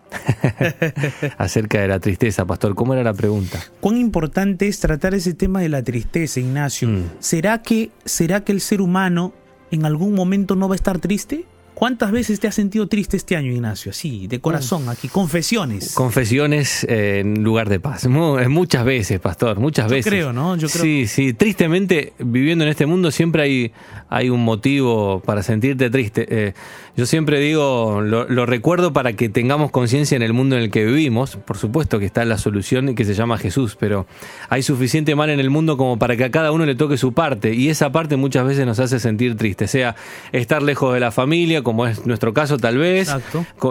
acerca 1.37 1.81
de 1.81 1.87
la 1.87 1.99
tristeza, 1.99 2.45
pastor. 2.45 2.75
¿Cómo 2.75 2.93
era 2.93 3.03
la 3.03 3.13
pregunta? 3.13 3.59
¿Cuán 3.79 3.97
importante 3.97 4.67
es 4.67 4.79
tratar 4.79 5.13
ese 5.13 5.33
tema 5.33 5.61
de 5.61 5.69
la 5.69 5.83
tristeza, 5.83 6.39
Ignacio? 6.39 6.87
Mm. 6.87 7.03
¿Será, 7.19 7.61
que, 7.61 7.91
¿Será 8.05 8.43
que 8.43 8.51
el 8.51 8.61
ser 8.61 8.81
humano 8.81 9.33
en 9.71 9.85
algún 9.85 10.13
momento 10.13 10.55
no 10.55 10.69
va 10.69 10.75
a 10.75 10.77
estar 10.77 10.99
triste? 10.99 11.45
¿Cuántas 11.83 12.13
veces 12.13 12.39
te 12.39 12.47
has 12.47 12.55
sentido 12.55 12.87
triste 12.87 13.17
este 13.17 13.35
año, 13.35 13.51
Ignacio? 13.51 13.91
Sí, 13.91 14.27
de 14.27 14.39
corazón, 14.39 14.87
aquí, 14.87 15.09
confesiones. 15.09 15.93
Confesiones 15.93 16.85
en 16.87 17.43
lugar 17.43 17.67
de 17.67 17.81
paz. 17.81 18.07
Muchas 18.07 18.85
veces, 18.85 19.19
pastor, 19.19 19.59
muchas 19.59 19.91
veces. 19.91 20.05
Yo 20.05 20.09
creo, 20.09 20.31
¿no? 20.31 20.55
Yo 20.55 20.69
creo. 20.69 20.81
Sí, 20.81 21.07
sí, 21.07 21.33
tristemente, 21.33 22.13
viviendo 22.19 22.63
en 22.63 22.69
este 22.69 22.85
mundo 22.85 23.11
siempre 23.11 23.43
hay, 23.43 23.73
hay 24.07 24.29
un 24.29 24.45
motivo 24.45 25.21
para 25.25 25.43
sentirte 25.43 25.89
triste. 25.89 26.25
Eh, 26.29 26.53
yo 26.95 27.05
siempre 27.05 27.37
digo, 27.41 27.99
lo, 27.99 28.45
recuerdo 28.45 28.93
para 28.93 29.11
que 29.13 29.27
tengamos 29.27 29.69
conciencia 29.69 30.15
en 30.15 30.21
el 30.21 30.31
mundo 30.31 30.55
en 30.55 30.63
el 30.63 30.71
que 30.71 30.85
vivimos. 30.85 31.35
Por 31.35 31.57
supuesto 31.57 31.99
que 31.99 32.05
está 32.05 32.23
la 32.23 32.37
solución 32.37 32.95
que 32.95 33.03
se 33.03 33.13
llama 33.13 33.37
Jesús, 33.37 33.75
pero 33.77 34.07
hay 34.47 34.63
suficiente 34.63 35.15
mal 35.15 35.31
en 35.31 35.41
el 35.41 35.49
mundo 35.49 35.75
como 35.75 35.99
para 35.99 36.15
que 36.15 36.23
a 36.23 36.31
cada 36.31 36.53
uno 36.53 36.65
le 36.65 36.75
toque 36.75 36.95
su 36.95 37.11
parte. 37.11 37.53
Y 37.53 37.67
esa 37.67 37.91
parte 37.91 38.15
muchas 38.15 38.45
veces 38.45 38.65
nos 38.65 38.79
hace 38.79 39.01
sentir 39.01 39.35
triste, 39.35 39.67
sea 39.67 39.97
estar 40.31 40.63
lejos 40.63 40.93
de 40.93 41.01
la 41.01 41.11
familia, 41.11 41.61
como 41.61 41.72
es 41.87 42.05
nuestro 42.05 42.33
caso 42.33 42.57
tal 42.57 42.77
vez, 42.77 43.13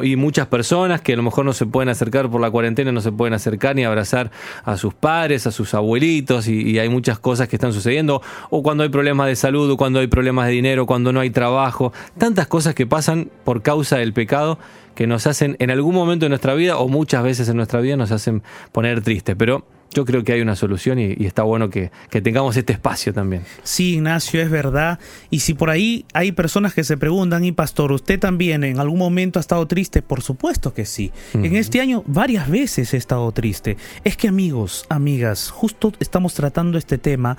y 0.02 0.16
muchas 0.16 0.47
personas 0.47 1.00
que 1.00 1.12
a 1.12 1.16
lo 1.16 1.23
mejor 1.23 1.44
no 1.44 1.52
se 1.52 1.66
pueden 1.66 1.88
acercar 1.88 2.30
por 2.30 2.40
la 2.40 2.50
cuarentena, 2.50 2.92
no 2.92 3.00
se 3.00 3.12
pueden 3.12 3.35
acercar 3.35 3.76
ni 3.76 3.85
abrazar 3.85 4.30
a 4.64 4.76
sus 4.76 4.94
padres, 4.94 5.47
a 5.47 5.52
sus 5.52 5.75
abuelitos, 5.75 6.49
y, 6.49 6.62
y 6.62 6.78
hay 6.78 6.88
muchas 6.88 7.18
cosas 7.18 7.49
que 7.49 7.56
están 7.56 7.73
sucediendo, 7.73 8.23
o 8.50 8.62
cuando 8.62 8.82
hay 8.82 8.88
problemas 8.88 9.26
de 9.28 9.37
salud, 9.37 9.71
o 9.71 9.76
cuando 9.76 10.00
hay 10.00 10.06
problemas 10.06 10.47
de 10.47 10.52
dinero, 10.52 10.87
cuando 10.87 11.12
no 11.12 11.21
hay 11.21 11.30
trabajo, 11.30 11.92
tantas 12.18 12.47
cosas 12.47 12.75
que 12.75 12.87
pasan 12.87 13.30
por 13.44 13.62
causa 13.62 13.99
del 13.99 14.12
pecado 14.12 14.59
que 14.94 15.06
nos 15.06 15.26
hacen 15.26 15.56
en 15.59 15.71
algún 15.71 15.94
momento 15.94 16.26
de 16.26 16.28
nuestra 16.28 16.54
vida 16.54 16.76
o 16.76 16.88
muchas 16.88 17.23
veces 17.23 17.49
en 17.49 17.56
nuestra 17.56 17.80
vida 17.80 17.97
nos 17.97 18.11
hacen 18.11 18.42
poner 18.73 19.02
triste. 19.02 19.37
Pero 19.37 19.64
yo 19.93 20.05
creo 20.05 20.25
que 20.25 20.33
hay 20.33 20.41
una 20.41 20.57
solución 20.57 20.99
y, 20.99 21.13
está 21.25 21.43
bueno 21.43 21.71
que, 21.71 21.91
tengamos 22.23 22.57
este 22.57 22.73
espacio 22.73 23.13
también. 23.13 23.43
Sí, 23.63 23.95
Ignacio, 23.95 24.41
es 24.41 24.51
verdad. 24.51 24.99
Y 25.31 25.41
si 25.41 25.55
por 25.55 25.71
ahí 25.71 26.05
hay 26.15 26.33
personas 26.33 26.75
que 26.75 26.85
se 26.85 26.97
preguntan, 26.97 27.45
y 27.45 27.53
pastor, 27.53 27.93
¿usted 27.93 28.19
también 28.19 28.65
en 28.65 28.79
algún 28.79 28.99
momento 28.99 29.39
ha 29.39 29.41
estado 29.41 29.67
triste? 29.67 30.03
Por 30.03 30.23
supuesto 30.23 30.75
que 30.75 30.85
sí. 30.85 31.13
En 31.35 31.57
este 31.57 31.81
año 31.81 32.03
varias 32.07 32.49
veces 32.49 32.95
he 32.95 32.97
estado 32.97 33.31
triste. 33.33 33.77
Es 34.05 34.17
que 34.17 34.29
amigos, 34.29 34.87
amigas, 34.89 35.51
justo 35.51 35.93
estamos 36.01 36.35
tratando 36.35 36.79
este 36.79 36.99
tema 36.99 37.37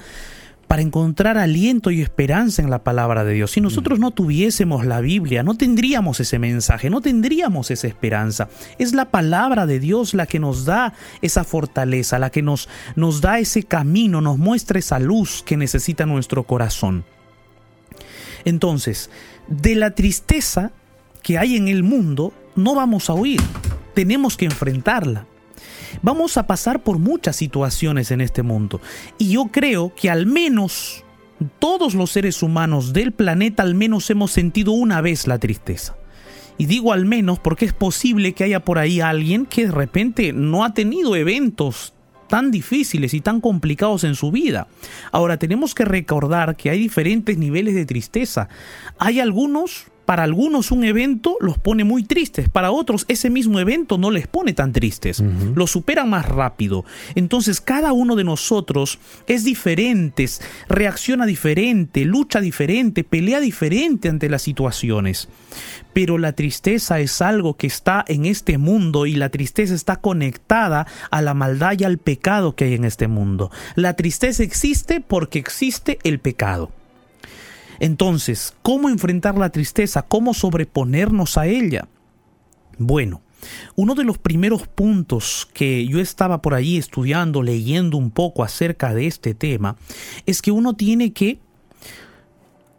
para 0.73 0.81
encontrar 0.81 1.37
aliento 1.37 1.91
y 1.91 2.01
esperanza 2.01 2.63
en 2.63 2.71
la 2.71 2.83
palabra 2.83 3.23
de 3.23 3.35
Dios. 3.35 3.51
Si 3.51 3.61
nosotros 3.61 3.99
no 3.99 4.09
tuviésemos 4.09 4.87
la 4.87 5.01
Biblia, 5.01 5.43
no 5.43 5.53
tendríamos 5.53 6.19
ese 6.19 6.39
mensaje, 6.39 6.89
no 6.89 6.99
tendríamos 6.99 7.69
esa 7.69 7.85
esperanza. 7.85 8.49
Es 8.79 8.91
la 8.95 9.11
palabra 9.11 9.67
de 9.67 9.79
Dios 9.79 10.15
la 10.15 10.25
que 10.25 10.39
nos 10.39 10.65
da 10.65 10.95
esa 11.21 11.43
fortaleza, 11.43 12.17
la 12.17 12.31
que 12.31 12.41
nos, 12.41 12.69
nos 12.95 13.21
da 13.21 13.37
ese 13.37 13.61
camino, 13.61 14.19
nos 14.19 14.39
muestra 14.39 14.79
esa 14.79 14.97
luz 14.97 15.43
que 15.45 15.57
necesita 15.57 16.07
nuestro 16.07 16.41
corazón. 16.41 17.05
Entonces, 18.43 19.11
de 19.47 19.75
la 19.75 19.91
tristeza 19.91 20.71
que 21.21 21.37
hay 21.37 21.55
en 21.55 21.67
el 21.67 21.83
mundo, 21.83 22.33
no 22.55 22.73
vamos 22.73 23.11
a 23.11 23.13
huir, 23.13 23.41
tenemos 23.93 24.37
que 24.37 24.45
enfrentarla. 24.45 25.27
Vamos 26.01 26.37
a 26.37 26.47
pasar 26.47 26.83
por 26.83 26.99
muchas 26.99 27.35
situaciones 27.35 28.11
en 28.11 28.21
este 28.21 28.43
mundo 28.43 28.81
y 29.17 29.31
yo 29.31 29.45
creo 29.45 29.93
que 29.95 30.09
al 30.09 30.25
menos 30.25 31.03
todos 31.59 31.93
los 31.93 32.11
seres 32.11 32.43
humanos 32.43 32.93
del 32.93 33.11
planeta 33.11 33.63
al 33.63 33.75
menos 33.75 34.09
hemos 34.09 34.31
sentido 34.31 34.71
una 34.71 35.01
vez 35.01 35.27
la 35.27 35.39
tristeza. 35.39 35.95
Y 36.57 36.67
digo 36.67 36.93
al 36.93 37.05
menos 37.05 37.39
porque 37.39 37.65
es 37.65 37.73
posible 37.73 38.33
que 38.33 38.43
haya 38.43 38.59
por 38.59 38.77
ahí 38.77 39.01
alguien 39.01 39.45
que 39.45 39.65
de 39.65 39.71
repente 39.71 40.33
no 40.33 40.63
ha 40.63 40.73
tenido 40.73 41.15
eventos 41.15 41.93
tan 42.27 42.51
difíciles 42.51 43.13
y 43.13 43.21
tan 43.21 43.41
complicados 43.41 44.03
en 44.03 44.15
su 44.15 44.31
vida. 44.31 44.67
Ahora 45.11 45.37
tenemos 45.37 45.75
que 45.75 45.85
recordar 45.85 46.55
que 46.55 46.69
hay 46.69 46.79
diferentes 46.79 47.37
niveles 47.37 47.75
de 47.75 47.85
tristeza. 47.85 48.49
Hay 48.97 49.19
algunos 49.19 49.85
para 50.05 50.23
algunos 50.23 50.71
un 50.71 50.83
evento 50.83 51.37
los 51.39 51.57
pone 51.57 51.83
muy 51.83 52.03
tristes, 52.03 52.49
para 52.49 52.71
otros 52.71 53.05
ese 53.07 53.29
mismo 53.29 53.59
evento 53.59 53.97
no 53.97 54.11
les 54.11 54.27
pone 54.27 54.53
tan 54.53 54.71
tristes, 54.71 55.23
los 55.55 55.71
superan 55.71 56.09
más 56.09 56.27
rápido. 56.27 56.85
Entonces 57.15 57.61
cada 57.61 57.93
uno 57.93 58.15
de 58.15 58.23
nosotros 58.23 58.99
es 59.27 59.43
diferente, 59.43 60.27
reacciona 60.67 61.25
diferente, 61.25 62.05
lucha 62.05 62.41
diferente, 62.41 63.03
pelea 63.03 63.39
diferente 63.39 64.09
ante 64.09 64.29
las 64.29 64.41
situaciones. 64.41 65.29
Pero 65.93 66.17
la 66.17 66.33
tristeza 66.33 66.99
es 66.99 67.21
algo 67.21 67.55
que 67.55 67.67
está 67.67 68.03
en 68.07 68.25
este 68.25 68.57
mundo 68.57 69.05
y 69.05 69.15
la 69.15 69.29
tristeza 69.29 69.75
está 69.75 69.97
conectada 69.97 70.87
a 71.11 71.21
la 71.21 71.33
maldad 71.33 71.75
y 71.77 71.83
al 71.83 71.97
pecado 71.99 72.55
que 72.55 72.65
hay 72.65 72.73
en 72.73 72.85
este 72.85 73.07
mundo. 73.07 73.51
La 73.75 73.95
tristeza 73.95 74.43
existe 74.43 75.01
porque 75.01 75.39
existe 75.39 75.99
el 76.03 76.19
pecado. 76.19 76.71
Entonces, 77.79 78.53
¿cómo 78.61 78.89
enfrentar 78.89 79.37
la 79.37 79.49
tristeza? 79.49 80.03
¿Cómo 80.03 80.33
sobreponernos 80.33 81.37
a 81.37 81.47
ella? 81.47 81.87
Bueno, 82.77 83.21
uno 83.75 83.95
de 83.95 84.03
los 84.03 84.17
primeros 84.17 84.67
puntos 84.67 85.47
que 85.53 85.85
yo 85.87 85.99
estaba 85.99 86.41
por 86.41 86.53
ahí 86.53 86.77
estudiando, 86.77 87.41
leyendo 87.41 87.97
un 87.97 88.11
poco 88.11 88.43
acerca 88.43 88.93
de 88.93 89.07
este 89.07 89.33
tema, 89.33 89.75
es 90.25 90.41
que 90.41 90.51
uno 90.51 90.75
tiene 90.75 91.13
que 91.13 91.39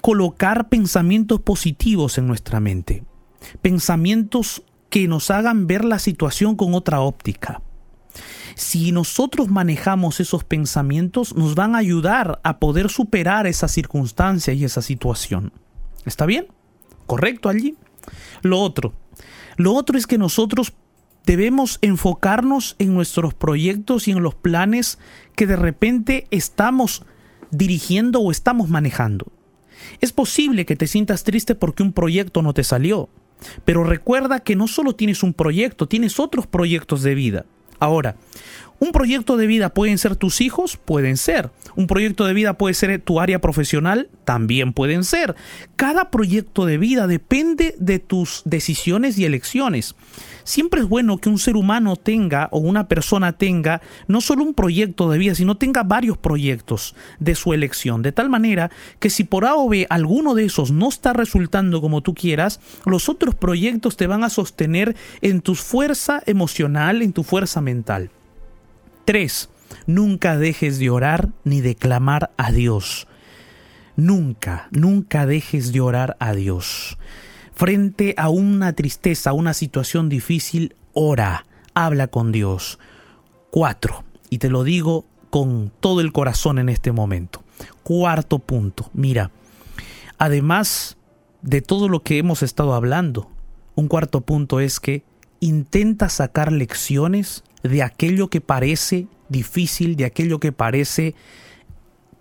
colocar 0.01 0.69
pensamientos 0.69 1.41
positivos 1.41 2.19
en 2.19 2.27
nuestra 2.27 2.61
mente, 2.61 3.05
pensamientos 3.63 4.63
que 4.91 5.09
nos 5.09 5.31
hagan 5.31 5.67
ver 5.67 5.85
la 5.85 5.99
situación 5.99 6.57
con 6.57 6.75
otra 6.75 7.01
óptica. 7.01 7.63
Si 8.55 8.93
nosotros 8.93 9.49
manejamos 9.49 10.21
esos 10.21 10.45
pensamientos, 10.45 11.35
nos 11.35 11.55
van 11.55 11.75
a 11.75 11.79
ayudar 11.79 12.41
a 12.45 12.59
poder 12.59 12.89
superar 12.91 13.47
esa 13.47 13.69
circunstancia 13.69 14.55
y 14.55 14.65
esa 14.65 14.83
situación. 14.83 15.53
¿Está 16.05 16.27
bien? 16.27 16.47
¿Correcto 17.07 17.49
allí? 17.49 17.77
Lo 18.43 18.61
otro. 18.61 18.93
Lo 19.57 19.75
otro 19.75 19.99
es 19.99 20.07
que 20.07 20.19
nosotros 20.19 20.73
debemos 21.25 21.79
enfocarnos 21.81 22.77
en 22.79 22.95
nuestros 22.95 23.35
proyectos 23.35 24.09
y 24.09 24.13
en 24.13 24.23
los 24.23 24.35
planes 24.35 24.99
que 25.35 25.47
de 25.47 25.57
repente 25.57 26.27
estamos 26.31 27.05
dirigiendo 27.51 28.21
o 28.21 28.31
estamos 28.31 28.69
manejando. 28.69 29.33
Es 30.01 30.13
posible 30.13 30.67
que 30.67 30.77
te 30.77 30.87
sientas 30.87 31.25
triste 31.25 31.55
porque 31.55 31.83
un 31.83 31.93
proyecto 31.93 32.43
no 32.43 32.53
te 32.55 32.65
salió, 32.65 33.09
pero 33.65 33.85
recuerda 33.85 34.41
que 34.41 34.57
no 34.57 34.69
solo 34.69 34.95
tienes 34.95 35.23
un 35.23 35.35
proyecto, 35.35 35.89
tienes 35.89 36.21
otros 36.21 36.47
proyectos 36.47 37.03
de 37.03 37.15
vida. 37.15 37.47
Ahora, 37.81 38.17
un 38.85 38.93
proyecto 38.93 39.39
de 39.39 39.47
vida 39.47 39.71
pueden 39.71 39.97
ser 39.97 40.15
tus 40.15 40.43
hijos, 40.43 40.77
pueden 40.77 41.17
ser. 41.17 41.51
Un 41.75 41.87
proyecto 41.87 42.27
de 42.27 42.35
vida 42.35 42.53
puede 42.59 42.75
ser 42.75 43.01
tu 43.01 43.19
área 43.19 43.41
profesional, 43.41 44.11
también 44.25 44.75
pueden 44.75 45.05
ser. 45.05 45.35
Cada 45.75 46.11
proyecto 46.11 46.67
de 46.67 46.77
vida 46.77 47.07
depende 47.07 47.75
de 47.79 47.99
tus 47.99 48.43
decisiones 48.45 49.19
y 49.19 49.25
elecciones. 49.25 49.95
Siempre 50.45 50.83
es 50.83 50.89
bueno 50.89 51.17
que 51.17 51.31
un 51.31 51.39
ser 51.39 51.57
humano 51.57 51.97
tenga 51.97 52.49
o 52.53 52.59
una 52.59 52.87
persona 52.87 53.33
tenga 53.33 53.81
no 54.07 54.21
solo 54.21 54.45
un 54.45 54.53
proyecto 54.53 55.09
de 55.09 55.17
vida, 55.17 55.35
sino 55.35 55.57
tenga 55.57 55.83
varios 55.83 56.19
proyectos 56.19 56.95
de 57.19 57.35
su 57.35 57.55
elección, 57.55 58.03
de 58.03 58.13
tal 58.13 58.29
manera 58.29 58.71
que 58.99 59.09
si 59.09 59.25
por 59.25 59.47
A 59.47 59.55
o 59.55 59.71
B 59.71 59.87
alguno 59.89 60.35
de 60.35 60.45
esos 60.45 60.71
no 60.71 60.91
está 60.91 61.15
resultando 61.15 61.81
como 61.81 62.03
tú 62.03 62.13
quieras, 62.13 62.61
los 62.85 63.09
otros 63.09 63.35
proyectos 63.35 63.97
te 63.97 64.07
van 64.07 64.25
a 64.25 64.29
sostener 64.29 64.95
en 65.23 65.41
tu 65.41 65.55
fuerza 65.55 66.23
emocional, 66.27 67.01
en 67.01 67.15
tu 67.15 67.23
fuerza 67.23 67.63
mental. 67.63 68.11
3. 69.05 69.51
Nunca 69.87 70.37
dejes 70.37 70.79
de 70.79 70.91
orar 70.91 71.31
ni 71.45 71.61
de 71.61 71.75
clamar 71.75 72.33
a 72.37 72.53
Dios. 72.53 73.07
Nunca, 73.97 74.69
nunca 74.71 75.27
dejes 75.27 75.73
de 75.73 75.81
orar 75.81 76.17
a 76.21 76.35
Dios. 76.35 76.99
Frente 77.55 78.15
a 78.17 78.29
una 78.29 78.73
tristeza, 78.73 79.31
a 79.31 79.35
una 79.35 79.55
situación 79.55 80.09
difícil, 80.09 80.75
ora, 80.93 81.47
habla 81.75 82.09
con 82.09 82.33
Dios. 82.33 82.79
4. 83.51 84.05
Y 84.31 84.39
te 84.39 84.49
lo 84.49 84.65
digo 84.65 85.05
con 85.31 85.73
todo 85.81 86.01
el 86.01 86.13
corazón 86.13 86.59
en 86.59 86.69
este 86.69 86.93
momento. 86.93 87.45
Cuarto 87.83 88.41
punto, 88.41 88.91
mira, 88.95 89.31
además 90.19 90.97
de 91.43 91.61
todo 91.61 91.89
lo 91.89 92.03
que 92.03 92.19
hemos 92.19 92.43
estado 92.43 92.75
hablando, 92.75 93.31
un 93.75 93.87
cuarto 93.89 94.23
punto 94.23 94.61
es 94.61 94.81
que 94.81 95.05
intenta 95.41 96.09
sacar 96.09 96.51
lecciones 96.51 97.45
de 97.65 97.83
aquello 97.83 98.29
que 98.29 98.41
parece 98.41 99.09
difícil, 99.29 99.97
de 99.97 100.05
aquello 100.05 100.39
que 100.39 100.53
parece 100.53 101.15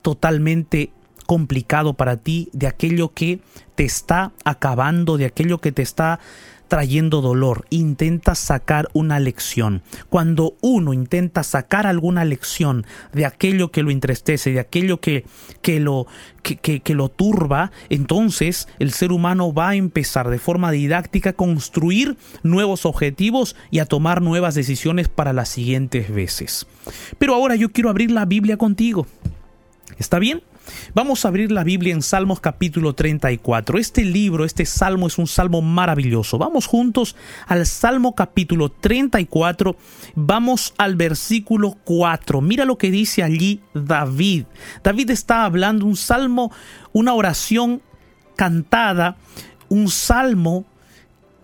totalmente 0.01 0.91
complicado 1.27 1.93
para 1.93 2.17
ti, 2.17 2.49
de 2.53 2.67
aquello 2.67 3.13
que 3.13 3.41
te 3.75 3.83
está 3.83 4.31
acabando, 4.43 5.17
de 5.17 5.25
aquello 5.25 5.59
que 5.59 5.71
te 5.71 5.81
está 5.81 6.19
trayendo 6.67 7.21
dolor, 7.21 7.65
intenta 7.69 8.35
sacar 8.35 8.89
una 8.93 9.19
lección. 9.19 9.83
Cuando 10.09 10.55
uno 10.61 10.93
intenta 10.93 11.43
sacar 11.43 11.87
alguna 11.87 12.25
lección 12.25 12.85
de 13.13 13.25
aquello 13.25 13.71
que 13.71 13.83
lo 13.83 13.91
entristece, 13.91 14.51
de 14.51 14.59
aquello 14.59 14.99
que, 14.99 15.25
que, 15.61 15.79
lo, 15.79 16.07
que, 16.41 16.57
que, 16.57 16.95
lo 16.95 17.09
turba, 17.09 17.71
entonces 17.89 18.67
el 18.79 18.91
ser 18.91 19.11
humano 19.11 19.53
va 19.53 19.69
a 19.69 19.75
empezar 19.75 20.29
de 20.29 20.39
forma 20.39 20.71
didáctica 20.71 21.31
a 21.31 21.33
construir 21.33 22.17
nuevos 22.43 22.85
objetivos 22.85 23.55
y 23.71 23.79
a 23.79 23.85
tomar 23.85 24.21
nuevas 24.21 24.55
decisiones 24.55 25.09
para 25.09 25.33
las 25.33 25.49
siguientes 25.49 26.13
veces. 26.13 26.67
Pero 27.17 27.35
ahora 27.35 27.55
yo 27.55 27.71
quiero 27.71 27.89
abrir 27.89 28.11
la 28.11 28.25
Biblia 28.25 28.57
contigo. 28.57 29.07
¿Está 29.97 30.19
bien? 30.19 30.41
Vamos 30.93 31.25
a 31.25 31.27
abrir 31.27 31.51
la 31.51 31.63
Biblia 31.63 31.93
en 31.93 32.01
Salmos 32.01 32.39
capítulo 32.39 32.93
34. 32.93 33.77
Este 33.77 34.03
libro, 34.03 34.45
este 34.45 34.65
salmo 34.65 35.07
es 35.07 35.17
un 35.17 35.27
salmo 35.27 35.61
maravilloso. 35.61 36.37
Vamos 36.37 36.67
juntos 36.67 37.15
al 37.47 37.65
Salmo 37.65 38.15
capítulo 38.15 38.69
34. 38.69 39.75
Vamos 40.15 40.73
al 40.77 40.95
versículo 40.95 41.77
4. 41.83 42.41
Mira 42.41 42.65
lo 42.65 42.77
que 42.77 42.91
dice 42.91 43.23
allí 43.23 43.61
David. 43.73 44.45
David 44.83 45.09
está 45.09 45.45
hablando 45.45 45.85
un 45.85 45.95
salmo, 45.95 46.51
una 46.91 47.13
oración 47.13 47.81
cantada, 48.35 49.17
un 49.69 49.89
salmo 49.89 50.65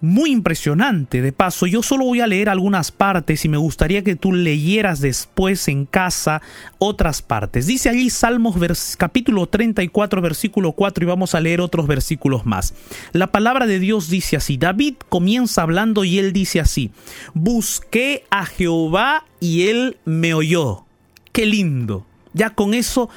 muy 0.02 0.32
impresionante. 0.32 1.22
De 1.22 1.32
paso, 1.32 1.68
yo 1.68 1.84
solo 1.84 2.06
voy 2.06 2.22
a 2.22 2.28
leer 2.28 2.50
algunas 2.50 2.92
partes 2.92 3.44
y 3.46 3.50
me 3.50 3.58
gustaría 3.58 4.04
que 4.04 4.16
tú 4.16 4.32
leyeras 4.34 5.02
después 5.02 5.68
en 5.68 5.86
casa 5.86 6.42
otras 6.78 7.22
partes. 7.22 7.66
Dice 7.68 7.90
allí 7.90 8.10
Salmos 8.10 8.56
capítulo 8.98 9.48
34 9.48 10.22
versículo 10.22 10.72
4 10.72 11.04
y 11.04 11.08
vamos 11.08 11.36
a 11.36 11.42
leer 11.42 11.62
otros 11.62 11.88
versículos 11.88 12.46
más. 12.46 12.74
La 13.12 13.28
palabra 13.28 13.68
de 13.68 13.80
Dios 13.80 14.10
dice 14.10 14.38
así, 14.38 14.58
David 14.58 14.96
comienza 15.10 15.62
hablando 15.62 16.04
y 16.04 16.20
él 16.20 16.34
dice 16.34 16.60
así, 16.60 16.92
busqué 17.34 18.24
a 18.30 18.46
Jehová 18.46 19.26
y 19.40 19.68
él 19.68 19.98
me 20.06 20.34
oyó. 20.34 20.86
Qué 21.32 21.46
lindo. 21.46 22.06
Ya 22.34 22.52
con 22.52 22.74
eso 22.74 23.10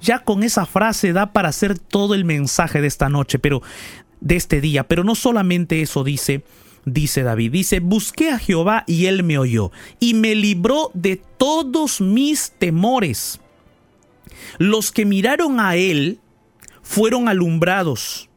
ya 0.00 0.20
con 0.20 0.42
esa 0.42 0.66
frase 0.66 1.12
da 1.12 1.32
para 1.32 1.50
hacer 1.50 1.78
todo 1.78 2.14
el 2.14 2.24
mensaje 2.24 2.80
de 2.80 2.86
esta 2.86 3.08
noche, 3.08 3.38
pero 3.38 3.62
de 4.20 4.36
este 4.36 4.60
día. 4.60 4.84
Pero 4.86 5.04
no 5.04 5.14
solamente 5.14 5.82
eso 5.82 6.04
dice, 6.04 6.42
dice 6.84 7.22
David. 7.22 7.52
Dice, 7.52 7.80
busqué 7.80 8.30
a 8.30 8.38
Jehová 8.38 8.84
y 8.86 9.06
él 9.06 9.22
me 9.22 9.38
oyó 9.38 9.72
y 9.98 10.14
me 10.14 10.34
libró 10.34 10.90
de 10.94 11.16
todos 11.16 12.00
mis 12.00 12.52
temores. 12.52 13.40
Los 14.58 14.92
que 14.92 15.04
miraron 15.04 15.60
a 15.60 15.76
él 15.76 16.18
fueron 16.82 17.28
alumbrados 17.28 18.28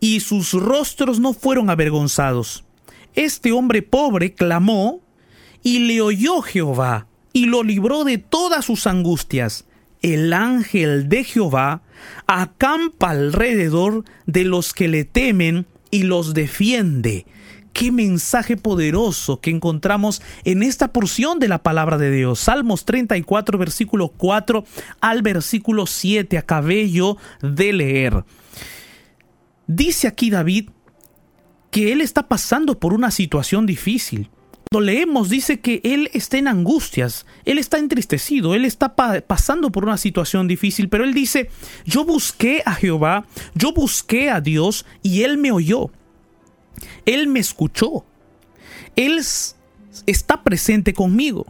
y 0.00 0.20
sus 0.20 0.52
rostros 0.52 1.20
no 1.20 1.32
fueron 1.32 1.70
avergonzados. 1.70 2.64
Este 3.14 3.52
hombre 3.52 3.82
pobre 3.82 4.34
clamó 4.34 5.00
y 5.62 5.80
le 5.80 6.00
oyó 6.00 6.42
Jehová 6.42 7.06
y 7.32 7.46
lo 7.46 7.62
libró 7.62 8.04
de 8.04 8.18
todas 8.18 8.64
sus 8.64 8.86
angustias. 8.86 9.66
El 10.02 10.32
ángel 10.32 11.08
de 11.08 11.24
Jehová 11.24 11.82
acampa 12.26 13.10
alrededor 13.10 14.04
de 14.26 14.44
los 14.44 14.72
que 14.72 14.88
le 14.88 15.04
temen 15.04 15.66
y 15.90 16.04
los 16.04 16.32
defiende. 16.32 17.26
Qué 17.72 17.92
mensaje 17.92 18.56
poderoso 18.56 19.40
que 19.40 19.50
encontramos 19.50 20.22
en 20.44 20.62
esta 20.62 20.92
porción 20.92 21.38
de 21.38 21.48
la 21.48 21.62
palabra 21.62 21.98
de 21.98 22.10
Dios. 22.10 22.40
Salmos 22.40 22.84
34, 22.84 23.58
versículo 23.58 24.08
4 24.08 24.64
al 25.00 25.22
versículo 25.22 25.86
7. 25.86 26.36
Acabé 26.38 26.90
yo 26.90 27.16
de 27.42 27.72
leer. 27.72 28.24
Dice 29.66 30.08
aquí 30.08 30.30
David 30.30 30.70
que 31.70 31.92
él 31.92 32.00
está 32.00 32.26
pasando 32.26 32.78
por 32.78 32.92
una 32.92 33.10
situación 33.10 33.66
difícil. 33.66 34.30
Cuando 34.72 34.86
leemos 34.86 35.28
dice 35.28 35.58
que 35.58 35.80
él 35.82 36.10
está 36.12 36.38
en 36.38 36.46
angustias, 36.46 37.26
él 37.44 37.58
está 37.58 37.78
entristecido, 37.78 38.54
él 38.54 38.64
está 38.64 38.94
pasando 38.94 39.72
por 39.72 39.82
una 39.82 39.96
situación 39.96 40.46
difícil, 40.46 40.88
pero 40.88 41.02
él 41.02 41.12
dice, 41.12 41.50
yo 41.84 42.04
busqué 42.04 42.62
a 42.64 42.74
Jehová, 42.74 43.26
yo 43.56 43.72
busqué 43.72 44.30
a 44.30 44.40
Dios 44.40 44.86
y 45.02 45.24
él 45.24 45.38
me 45.38 45.50
oyó. 45.50 45.90
Él 47.04 47.26
me 47.26 47.40
escuchó. 47.40 48.04
Él 48.94 49.20
está 50.06 50.44
presente 50.44 50.94
conmigo. 50.94 51.46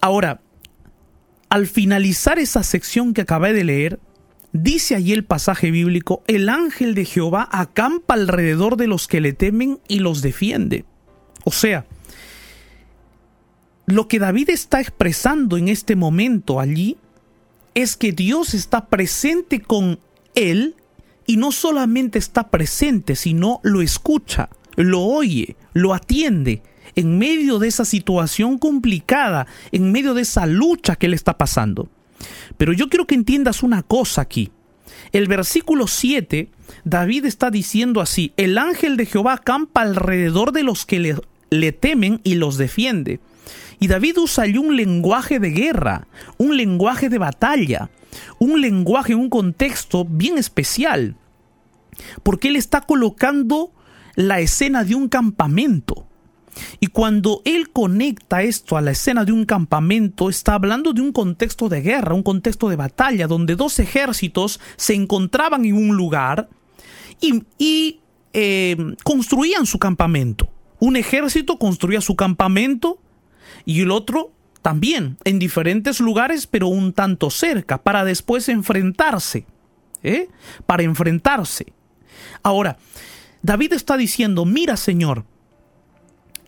Ahora, 0.00 0.42
al 1.48 1.66
finalizar 1.66 2.38
esa 2.38 2.62
sección 2.62 3.14
que 3.14 3.22
acabé 3.22 3.52
de 3.52 3.64
leer, 3.64 3.98
dice 4.52 4.94
allí 4.94 5.12
el 5.12 5.24
pasaje 5.24 5.72
bíblico, 5.72 6.22
el 6.28 6.50
ángel 6.50 6.94
de 6.94 7.04
Jehová 7.04 7.48
acampa 7.50 8.14
alrededor 8.14 8.76
de 8.76 8.86
los 8.86 9.08
que 9.08 9.20
le 9.20 9.32
temen 9.32 9.80
y 9.88 9.98
los 9.98 10.22
defiende. 10.22 10.84
O 11.44 11.52
sea, 11.52 11.86
lo 13.86 14.08
que 14.08 14.18
David 14.18 14.50
está 14.50 14.80
expresando 14.80 15.56
en 15.56 15.68
este 15.68 15.94
momento 15.94 16.58
allí 16.58 16.96
es 17.74 17.96
que 17.96 18.12
Dios 18.12 18.54
está 18.54 18.86
presente 18.86 19.60
con 19.60 19.98
él 20.34 20.76
y 21.26 21.36
no 21.36 21.52
solamente 21.52 22.18
está 22.18 22.50
presente, 22.50 23.16
sino 23.16 23.60
lo 23.62 23.82
escucha, 23.82 24.48
lo 24.76 25.00
oye, 25.00 25.56
lo 25.72 25.94
atiende 25.94 26.62
en 26.96 27.18
medio 27.18 27.58
de 27.58 27.68
esa 27.68 27.84
situación 27.84 28.58
complicada, 28.58 29.46
en 29.72 29.90
medio 29.90 30.14
de 30.14 30.22
esa 30.22 30.46
lucha 30.46 30.96
que 30.96 31.08
le 31.08 31.16
está 31.16 31.36
pasando. 31.36 31.88
Pero 32.56 32.72
yo 32.72 32.88
quiero 32.88 33.06
que 33.06 33.14
entiendas 33.14 33.62
una 33.62 33.82
cosa 33.82 34.22
aquí. 34.22 34.50
El 35.12 35.26
versículo 35.26 35.86
7, 35.86 36.50
David 36.84 37.24
está 37.26 37.50
diciendo 37.50 38.00
así, 38.00 38.32
el 38.36 38.58
ángel 38.58 38.96
de 38.96 39.06
Jehová 39.06 39.34
acampa 39.34 39.82
alrededor 39.82 40.52
de 40.52 40.62
los 40.62 40.86
que 40.86 41.00
le, 41.00 41.16
le 41.60 41.72
temen 41.72 42.20
y 42.24 42.34
los 42.34 42.58
defiende. 42.58 43.20
Y 43.80 43.88
David 43.88 44.18
usa 44.18 44.44
allí 44.44 44.58
un 44.58 44.76
lenguaje 44.76 45.38
de 45.40 45.50
guerra, 45.50 46.06
un 46.38 46.56
lenguaje 46.56 47.08
de 47.08 47.18
batalla, 47.18 47.90
un 48.38 48.60
lenguaje, 48.60 49.14
un 49.14 49.28
contexto 49.28 50.04
bien 50.04 50.38
especial, 50.38 51.16
porque 52.22 52.48
él 52.48 52.56
está 52.56 52.82
colocando 52.82 53.72
la 54.14 54.40
escena 54.40 54.84
de 54.84 54.94
un 54.94 55.08
campamento. 55.08 56.06
Y 56.78 56.86
cuando 56.86 57.42
él 57.44 57.70
conecta 57.70 58.42
esto 58.42 58.76
a 58.76 58.80
la 58.80 58.92
escena 58.92 59.24
de 59.24 59.32
un 59.32 59.44
campamento, 59.44 60.28
está 60.28 60.54
hablando 60.54 60.92
de 60.92 61.00
un 61.00 61.12
contexto 61.12 61.68
de 61.68 61.80
guerra, 61.80 62.14
un 62.14 62.22
contexto 62.22 62.68
de 62.68 62.76
batalla, 62.76 63.26
donde 63.26 63.56
dos 63.56 63.78
ejércitos 63.80 64.60
se 64.76 64.94
encontraban 64.94 65.64
en 65.64 65.74
un 65.74 65.96
lugar 65.96 66.48
y, 67.20 68.00
eh, 68.32 68.76
construían 69.04 69.66
su 69.66 69.78
campamento. 69.78 70.48
Un 70.84 70.96
ejército 70.96 71.58
construía 71.58 72.02
su 72.02 72.14
campamento 72.14 72.98
y 73.64 73.80
el 73.80 73.90
otro 73.90 74.32
también, 74.60 75.16
en 75.24 75.38
diferentes 75.38 75.98
lugares, 75.98 76.46
pero 76.46 76.68
un 76.68 76.92
tanto 76.92 77.30
cerca, 77.30 77.82
para 77.82 78.04
después 78.04 78.50
enfrentarse. 78.50 79.46
¿eh? 80.02 80.28
Para 80.66 80.82
enfrentarse. 80.82 81.72
Ahora, 82.42 82.76
David 83.40 83.72
está 83.72 83.96
diciendo, 83.96 84.44
mira 84.44 84.76
Señor, 84.76 85.24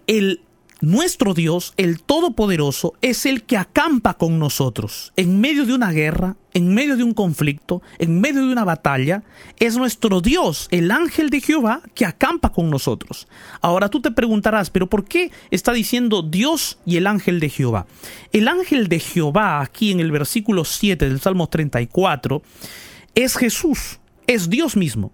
el 0.06 0.42
nuestro 0.86 1.34
Dios, 1.34 1.74
el 1.76 2.00
Todopoderoso, 2.00 2.94
es 3.02 3.26
el 3.26 3.42
que 3.42 3.56
acampa 3.56 4.14
con 4.14 4.38
nosotros 4.38 5.12
en 5.16 5.40
medio 5.40 5.66
de 5.66 5.74
una 5.74 5.90
guerra, 5.90 6.36
en 6.54 6.72
medio 6.72 6.96
de 6.96 7.02
un 7.02 7.12
conflicto, 7.12 7.82
en 7.98 8.20
medio 8.20 8.46
de 8.46 8.52
una 8.52 8.62
batalla. 8.62 9.24
Es 9.58 9.76
nuestro 9.76 10.20
Dios, 10.20 10.68
el 10.70 10.92
ángel 10.92 11.28
de 11.30 11.40
Jehová, 11.40 11.82
que 11.96 12.06
acampa 12.06 12.52
con 12.52 12.70
nosotros. 12.70 13.26
Ahora 13.60 13.88
tú 13.88 14.00
te 14.00 14.12
preguntarás, 14.12 14.70
pero 14.70 14.86
¿por 14.86 15.04
qué 15.06 15.32
está 15.50 15.72
diciendo 15.72 16.22
Dios 16.22 16.78
y 16.86 16.98
el 16.98 17.08
ángel 17.08 17.40
de 17.40 17.50
Jehová? 17.50 17.88
El 18.32 18.46
ángel 18.46 18.86
de 18.86 19.00
Jehová, 19.00 19.62
aquí 19.62 19.90
en 19.90 19.98
el 19.98 20.12
versículo 20.12 20.64
7 20.64 21.08
del 21.08 21.20
Salmo 21.20 21.48
34, 21.48 22.42
es 23.16 23.36
Jesús, 23.36 23.98
es 24.28 24.48
Dios 24.48 24.76
mismo. 24.76 25.10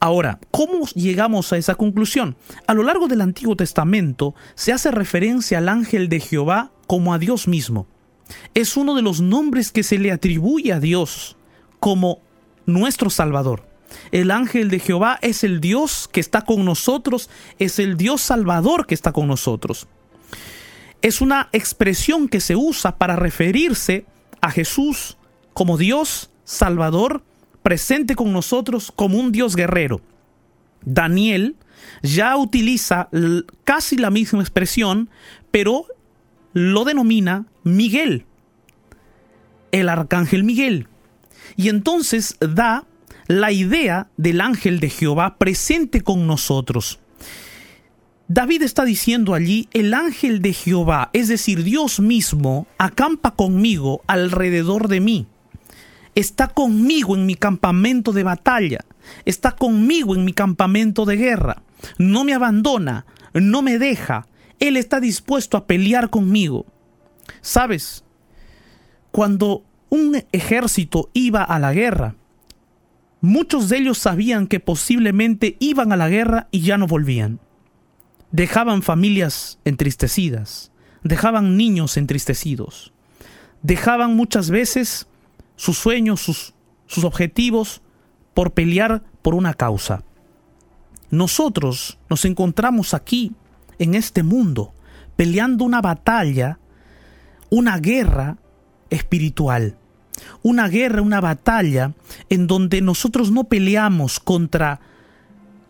Ahora, 0.00 0.38
¿cómo 0.50 0.86
llegamos 0.94 1.52
a 1.52 1.56
esa 1.56 1.74
conclusión? 1.74 2.36
A 2.66 2.74
lo 2.74 2.82
largo 2.82 3.08
del 3.08 3.20
Antiguo 3.20 3.56
Testamento 3.56 4.34
se 4.54 4.72
hace 4.72 4.90
referencia 4.90 5.58
al 5.58 5.68
ángel 5.68 6.08
de 6.08 6.20
Jehová 6.20 6.70
como 6.86 7.14
a 7.14 7.18
Dios 7.18 7.48
mismo. 7.48 7.86
Es 8.54 8.76
uno 8.76 8.94
de 8.94 9.02
los 9.02 9.20
nombres 9.20 9.72
que 9.72 9.82
se 9.82 9.98
le 9.98 10.12
atribuye 10.12 10.72
a 10.72 10.80
Dios 10.80 11.36
como 11.80 12.20
nuestro 12.66 13.10
Salvador. 13.10 13.68
El 14.10 14.30
ángel 14.30 14.70
de 14.70 14.80
Jehová 14.80 15.18
es 15.22 15.44
el 15.44 15.60
Dios 15.60 16.08
que 16.10 16.20
está 16.20 16.42
con 16.42 16.64
nosotros, 16.64 17.30
es 17.58 17.78
el 17.78 17.96
Dios 17.96 18.20
Salvador 18.20 18.86
que 18.86 18.94
está 18.94 19.12
con 19.12 19.28
nosotros. 19.28 19.86
Es 21.02 21.20
una 21.20 21.48
expresión 21.52 22.28
que 22.28 22.40
se 22.40 22.56
usa 22.56 22.98
para 22.98 23.16
referirse 23.16 24.06
a 24.40 24.50
Jesús 24.50 25.16
como 25.52 25.76
Dios 25.76 26.30
Salvador 26.44 27.22
presente 27.66 28.14
con 28.14 28.32
nosotros 28.32 28.92
como 28.94 29.18
un 29.18 29.32
Dios 29.32 29.56
guerrero. 29.56 30.00
Daniel 30.84 31.56
ya 32.00 32.36
utiliza 32.36 33.08
casi 33.64 33.96
la 33.96 34.10
misma 34.10 34.40
expresión, 34.40 35.10
pero 35.50 35.84
lo 36.52 36.84
denomina 36.84 37.46
Miguel, 37.64 38.24
el 39.72 39.88
arcángel 39.88 40.44
Miguel. 40.44 40.86
Y 41.56 41.68
entonces 41.68 42.36
da 42.38 42.84
la 43.26 43.50
idea 43.50 44.10
del 44.16 44.42
ángel 44.42 44.78
de 44.78 44.88
Jehová 44.88 45.36
presente 45.36 46.02
con 46.02 46.28
nosotros. 46.28 47.00
David 48.28 48.62
está 48.62 48.84
diciendo 48.84 49.34
allí, 49.34 49.68
el 49.72 49.92
ángel 49.92 50.40
de 50.40 50.52
Jehová, 50.52 51.10
es 51.12 51.26
decir, 51.26 51.64
Dios 51.64 51.98
mismo, 51.98 52.68
acampa 52.78 53.34
conmigo 53.34 54.02
alrededor 54.06 54.86
de 54.86 55.00
mí 55.00 55.26
está 56.16 56.48
conmigo 56.48 57.14
en 57.14 57.26
mi 57.26 57.36
campamento 57.36 58.12
de 58.12 58.24
batalla, 58.24 58.84
está 59.24 59.52
conmigo 59.52 60.16
en 60.16 60.24
mi 60.24 60.32
campamento 60.32 61.04
de 61.04 61.16
guerra, 61.16 61.62
no 61.98 62.24
me 62.24 62.32
abandona, 62.32 63.06
no 63.34 63.62
me 63.62 63.78
deja, 63.78 64.26
Él 64.58 64.76
está 64.76 64.98
dispuesto 64.98 65.56
a 65.56 65.66
pelear 65.66 66.10
conmigo. 66.10 66.66
¿Sabes? 67.42 68.02
Cuando 69.12 69.62
un 69.90 70.24
ejército 70.32 71.10
iba 71.12 71.42
a 71.42 71.58
la 71.58 71.72
guerra, 71.74 72.14
muchos 73.20 73.68
de 73.68 73.78
ellos 73.78 73.98
sabían 73.98 74.46
que 74.46 74.58
posiblemente 74.58 75.56
iban 75.60 75.92
a 75.92 75.96
la 75.96 76.08
guerra 76.08 76.48
y 76.50 76.62
ya 76.62 76.78
no 76.78 76.86
volvían. 76.86 77.40
Dejaban 78.30 78.82
familias 78.82 79.58
entristecidas, 79.66 80.72
dejaban 81.02 81.58
niños 81.58 81.98
entristecidos, 81.98 82.92
dejaban 83.62 84.16
muchas 84.16 84.50
veces 84.50 85.06
sus 85.56 85.78
sueños, 85.78 86.20
sus, 86.20 86.54
sus 86.86 87.04
objetivos 87.04 87.82
por 88.34 88.52
pelear 88.52 89.02
por 89.22 89.34
una 89.34 89.54
causa. 89.54 90.04
Nosotros 91.10 91.98
nos 92.08 92.24
encontramos 92.24 92.94
aquí, 92.94 93.32
en 93.78 93.94
este 93.94 94.22
mundo, 94.22 94.72
peleando 95.16 95.64
una 95.64 95.80
batalla, 95.80 96.58
una 97.50 97.78
guerra 97.78 98.38
espiritual. 98.90 99.76
Una 100.42 100.68
guerra, 100.68 101.02
una 101.02 101.20
batalla 101.20 101.92
en 102.30 102.46
donde 102.46 102.80
nosotros 102.80 103.30
no 103.30 103.44
peleamos 103.44 104.18
contra 104.18 104.80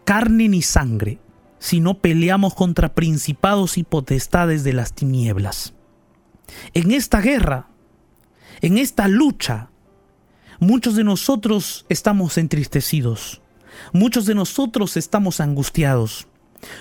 carne 0.05 0.49
ni 0.49 0.63
sangre, 0.63 1.19
sino 1.59 1.99
peleamos 1.99 2.55
contra 2.55 2.95
principados 2.95 3.77
y 3.77 3.83
potestades 3.83 4.63
de 4.63 4.73
las 4.73 4.93
tinieblas. 4.93 5.75
En 6.75 6.93
esta 6.93 7.21
guerra, 7.21 7.69
en 8.61 8.79
esta 8.79 9.09
lucha, 9.09 9.71
Muchos 10.59 10.97
de 10.97 11.05
nosotros 11.05 11.85
estamos 11.89 12.39
entristecidos. 12.39 13.43
Muchos 13.93 14.27
de 14.27 14.35
nosotros 14.35 14.97
estamos 14.97 15.41
angustiados. 15.41 16.27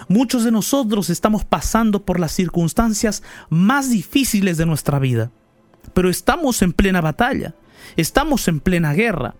Muchos 0.07 0.43
de 0.45 0.51
nosotros 0.51 1.09
estamos 1.09 1.43
pasando 1.43 2.05
por 2.05 2.19
las 2.19 2.31
circunstancias 2.31 3.23
más 3.49 3.89
difíciles 3.89 4.57
de 4.57 4.65
nuestra 4.65 4.99
vida, 4.99 5.31
pero 5.93 6.09
estamos 6.09 6.61
en 6.61 6.71
plena 6.71 7.01
batalla, 7.01 7.53
estamos 7.97 8.47
en 8.47 8.61
plena 8.61 8.93
guerra. 8.93 9.35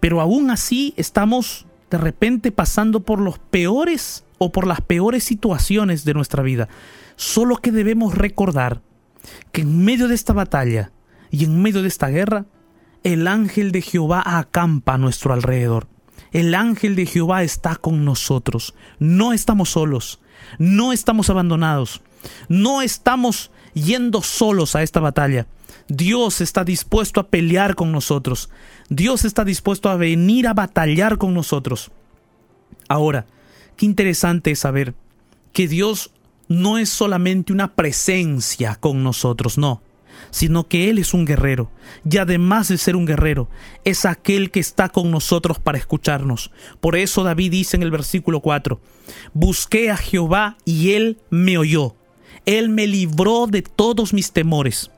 Pero 0.00 0.20
aún 0.20 0.50
así 0.50 0.92
estamos 0.96 1.66
de 1.90 1.98
repente 1.98 2.50
pasando 2.50 3.00
por 3.00 3.20
los 3.20 3.38
peores 3.38 4.24
o 4.38 4.50
por 4.50 4.66
las 4.66 4.80
peores 4.80 5.22
situaciones 5.22 6.04
de 6.04 6.14
nuestra 6.14 6.42
vida. 6.42 6.68
Solo 7.16 7.56
que 7.58 7.70
debemos 7.70 8.14
recordar 8.14 8.82
que 9.52 9.62
en 9.62 9.84
medio 9.84 10.08
de 10.08 10.16
esta 10.16 10.32
batalla 10.32 10.90
y 11.30 11.44
en 11.44 11.62
medio 11.62 11.82
de 11.82 11.88
esta 11.88 12.08
guerra, 12.08 12.46
el 13.04 13.28
ángel 13.28 13.70
de 13.70 13.82
Jehová 13.82 14.22
acampa 14.24 14.94
a 14.94 14.98
nuestro 14.98 15.34
alrededor. 15.34 15.86
El 16.32 16.54
ángel 16.54 16.96
de 16.96 17.06
Jehová 17.06 17.42
está 17.42 17.76
con 17.76 18.04
nosotros. 18.04 18.74
No 18.98 19.32
estamos 19.32 19.70
solos. 19.70 20.20
No 20.58 20.92
estamos 20.92 21.30
abandonados. 21.30 22.00
No 22.48 22.80
estamos 22.82 23.50
yendo 23.74 24.22
solos 24.22 24.74
a 24.74 24.82
esta 24.82 25.00
batalla. 25.00 25.46
Dios 25.86 26.40
está 26.40 26.64
dispuesto 26.64 27.20
a 27.20 27.28
pelear 27.28 27.74
con 27.74 27.92
nosotros. 27.92 28.48
Dios 28.88 29.26
está 29.26 29.44
dispuesto 29.44 29.90
a 29.90 29.96
venir 29.96 30.48
a 30.48 30.54
batallar 30.54 31.18
con 31.18 31.34
nosotros. 31.34 31.90
Ahora, 32.88 33.26
qué 33.76 33.84
interesante 33.84 34.50
es 34.50 34.60
saber 34.60 34.94
que 35.52 35.68
Dios 35.68 36.10
no 36.48 36.78
es 36.78 36.88
solamente 36.88 37.52
una 37.52 37.74
presencia 37.74 38.76
con 38.76 39.02
nosotros, 39.02 39.58
no 39.58 39.82
sino 40.34 40.66
que 40.66 40.90
Él 40.90 40.98
es 40.98 41.14
un 41.14 41.24
guerrero, 41.24 41.70
y 42.10 42.16
además 42.16 42.66
de 42.66 42.76
ser 42.76 42.96
un 42.96 43.06
guerrero, 43.06 43.48
es 43.84 44.04
aquel 44.04 44.50
que 44.50 44.58
está 44.58 44.88
con 44.88 45.12
nosotros 45.12 45.60
para 45.60 45.78
escucharnos. 45.78 46.50
Por 46.80 46.96
eso 46.96 47.22
David 47.22 47.52
dice 47.52 47.76
en 47.76 47.84
el 47.84 47.92
versículo 47.92 48.40
4, 48.40 48.80
Busqué 49.32 49.92
a 49.92 49.96
Jehová 49.96 50.56
y 50.64 50.90
Él 50.90 51.18
me 51.30 51.56
oyó, 51.56 51.94
Él 52.46 52.68
me 52.68 52.88
libró 52.88 53.46
de 53.46 53.62
todos 53.62 54.12
mis 54.12 54.32
temores. 54.32 54.90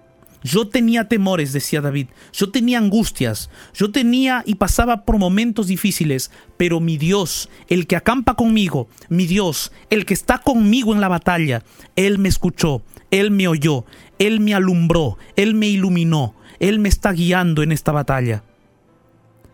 Yo 0.42 0.68
tenía 0.68 1.06
temores, 1.08 1.52
decía 1.52 1.82
David, 1.82 2.06
yo 2.32 2.50
tenía 2.50 2.78
angustias, 2.78 3.50
yo 3.74 3.90
tenía 3.90 4.42
y 4.46 4.54
pasaba 4.54 5.04
por 5.04 5.18
momentos 5.18 5.66
difíciles, 5.66 6.30
pero 6.56 6.80
mi 6.80 6.96
Dios, 6.96 7.50
el 7.68 7.86
que 7.86 7.96
acampa 7.96 8.36
conmigo, 8.36 8.88
mi 9.10 9.26
Dios, 9.26 9.72
el 9.90 10.06
que 10.06 10.14
está 10.14 10.38
conmigo 10.38 10.94
en 10.94 11.02
la 11.02 11.08
batalla, 11.08 11.62
Él 11.96 12.18
me 12.18 12.28
escuchó, 12.28 12.82
Él 13.10 13.32
me 13.32 13.48
oyó, 13.48 13.86
Él 14.18 14.40
me 14.40 14.54
alumbró, 14.54 15.18
Él 15.36 15.54
me 15.54 15.66
iluminó, 15.66 16.34
Él 16.58 16.78
me 16.78 16.88
está 16.88 17.12
guiando 17.12 17.62
en 17.62 17.72
esta 17.72 17.92
batalla. 17.92 18.42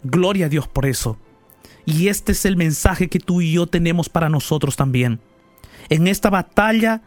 Gloria 0.02 0.46
a 0.46 0.48
Dios 0.48 0.68
por 0.68 0.86
eso. 0.86 1.18
Y 1.84 2.08
este 2.08 2.32
es 2.32 2.44
el 2.44 2.56
mensaje 2.56 3.08
que 3.08 3.18
tú 3.18 3.40
y 3.40 3.52
yo 3.52 3.66
tenemos 3.66 4.08
para 4.08 4.28
nosotros 4.28 4.76
también. 4.76 5.20
En 5.88 6.06
esta 6.06 6.30
batalla 6.30 7.02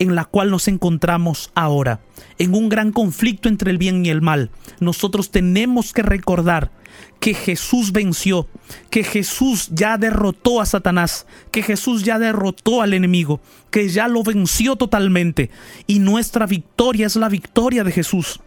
en 0.00 0.14
la 0.14 0.24
cual 0.24 0.50
nos 0.50 0.66
encontramos 0.66 1.52
ahora, 1.54 2.00
en 2.38 2.54
un 2.54 2.70
gran 2.70 2.90
conflicto 2.90 3.48
entre 3.48 3.70
el 3.70 3.78
bien 3.78 4.04
y 4.04 4.08
el 4.08 4.22
mal. 4.22 4.50
Nosotros 4.80 5.30
tenemos 5.30 5.92
que 5.92 6.02
recordar 6.02 6.72
que 7.20 7.34
Jesús 7.34 7.92
venció, 7.92 8.48
que 8.88 9.04
Jesús 9.04 9.68
ya 9.72 9.98
derrotó 9.98 10.60
a 10.60 10.66
Satanás, 10.66 11.26
que 11.50 11.62
Jesús 11.62 12.02
ya 12.02 12.18
derrotó 12.18 12.82
al 12.82 12.94
enemigo, 12.94 13.40
que 13.70 13.88
ya 13.88 14.08
lo 14.08 14.22
venció 14.22 14.76
totalmente 14.76 15.50
y 15.86 15.98
nuestra 15.98 16.46
victoria 16.46 17.06
es 17.06 17.16
la 17.16 17.28
victoria 17.28 17.84
de 17.84 17.92
Jesús. 17.92 18.40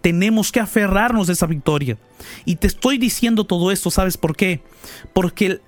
Tenemos 0.00 0.52
que 0.52 0.60
aferrarnos 0.60 1.28
de 1.28 1.32
esa 1.32 1.46
victoria. 1.46 1.96
Y 2.44 2.56
te 2.56 2.66
estoy 2.66 2.98
diciendo 2.98 3.44
todo 3.44 3.70
esto, 3.70 3.90
¿sabes 3.90 4.18
por 4.18 4.36
qué? 4.36 4.60
Porque 5.14 5.60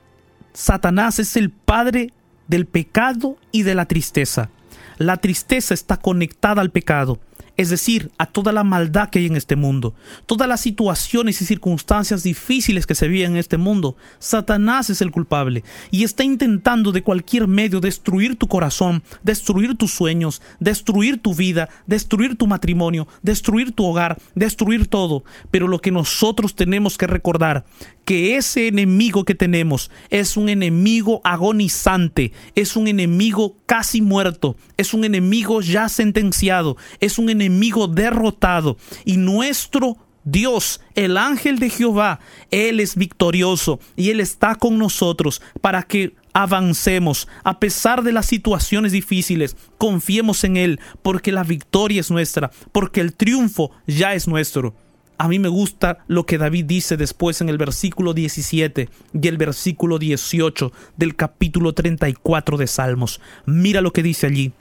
Satanás 0.52 1.18
es 1.18 1.36
el 1.36 1.50
padre 1.50 2.12
del 2.46 2.66
pecado 2.66 3.38
y 3.50 3.62
de 3.62 3.74
la 3.74 3.86
tristeza. 3.86 4.50
La 4.98 5.18
tristeza 5.18 5.74
está 5.74 5.98
conectada 5.98 6.60
al 6.60 6.70
pecado, 6.70 7.18
es 7.56 7.70
decir, 7.70 8.10
a 8.18 8.26
toda 8.26 8.52
la 8.52 8.64
maldad 8.64 9.10
que 9.10 9.18
hay 9.18 9.26
en 9.26 9.36
este 9.36 9.56
mundo, 9.56 9.94
todas 10.26 10.48
las 10.48 10.60
situaciones 10.60 11.40
y 11.40 11.46
circunstancias 11.46 12.22
difíciles 12.22 12.86
que 12.86 12.94
se 12.94 13.08
viven 13.08 13.32
en 13.32 13.36
este 13.38 13.56
mundo. 13.56 13.96
Satanás 14.18 14.90
es 14.90 15.00
el 15.00 15.10
culpable 15.10 15.64
y 15.90 16.04
está 16.04 16.24
intentando 16.24 16.92
de 16.92 17.02
cualquier 17.02 17.48
medio 17.48 17.80
destruir 17.80 18.36
tu 18.36 18.48
corazón, 18.48 19.02
destruir 19.22 19.76
tus 19.76 19.92
sueños, 19.92 20.42
destruir 20.60 21.20
tu 21.20 21.34
vida, 21.34 21.68
destruir 21.86 22.36
tu 22.36 22.46
matrimonio, 22.46 23.08
destruir 23.22 23.72
tu 23.72 23.84
hogar, 23.84 24.18
destruir 24.34 24.86
todo. 24.86 25.24
Pero 25.50 25.68
lo 25.68 25.80
que 25.80 25.90
nosotros 25.90 26.54
tenemos 26.54 26.98
que 26.98 27.06
recordar 27.06 27.64
que 28.04 28.36
ese 28.36 28.68
enemigo 28.68 29.24
que 29.24 29.34
tenemos 29.34 29.90
es 30.10 30.36
un 30.36 30.48
enemigo 30.48 31.20
agonizante, 31.24 32.32
es 32.54 32.76
un 32.76 32.86
enemigo 32.86 33.56
casi 33.66 34.00
muerto, 34.00 34.56
es 34.76 34.94
un 34.94 35.04
enemigo 35.04 35.60
ya 35.60 35.88
sentenciado, 35.88 36.76
es 37.00 37.18
un 37.18 37.30
enemigo 37.30 37.45
derrotado 37.88 38.76
y 39.04 39.16
nuestro 39.16 39.96
Dios, 40.24 40.80
el 40.96 41.16
ángel 41.16 41.60
de 41.60 41.70
Jehová, 41.70 42.18
Él 42.50 42.80
es 42.80 42.96
victorioso 42.96 43.78
y 43.94 44.10
Él 44.10 44.18
está 44.18 44.56
con 44.56 44.76
nosotros 44.76 45.40
para 45.60 45.84
que 45.84 46.16
avancemos 46.32 47.28
a 47.44 47.60
pesar 47.60 48.02
de 48.02 48.12
las 48.12 48.26
situaciones 48.26 48.90
difíciles. 48.90 49.56
Confiemos 49.78 50.42
en 50.42 50.56
Él 50.56 50.80
porque 51.02 51.30
la 51.30 51.44
victoria 51.44 52.00
es 52.00 52.10
nuestra, 52.10 52.50
porque 52.72 53.00
el 53.00 53.14
triunfo 53.14 53.70
ya 53.86 54.14
es 54.14 54.26
nuestro. 54.26 54.74
A 55.16 55.28
mí 55.28 55.38
me 55.38 55.48
gusta 55.48 56.04
lo 56.08 56.26
que 56.26 56.38
David 56.38 56.64
dice 56.66 56.96
después 56.96 57.40
en 57.40 57.48
el 57.48 57.56
versículo 57.56 58.12
17 58.12 58.90
y 59.14 59.28
el 59.28 59.38
versículo 59.38 59.98
18 59.98 60.72
del 60.96 61.14
capítulo 61.14 61.72
34 61.72 62.58
de 62.58 62.66
Salmos. 62.66 63.20
Mira 63.46 63.80
lo 63.80 63.92
que 63.92 64.02
dice 64.02 64.26
allí. 64.26 64.52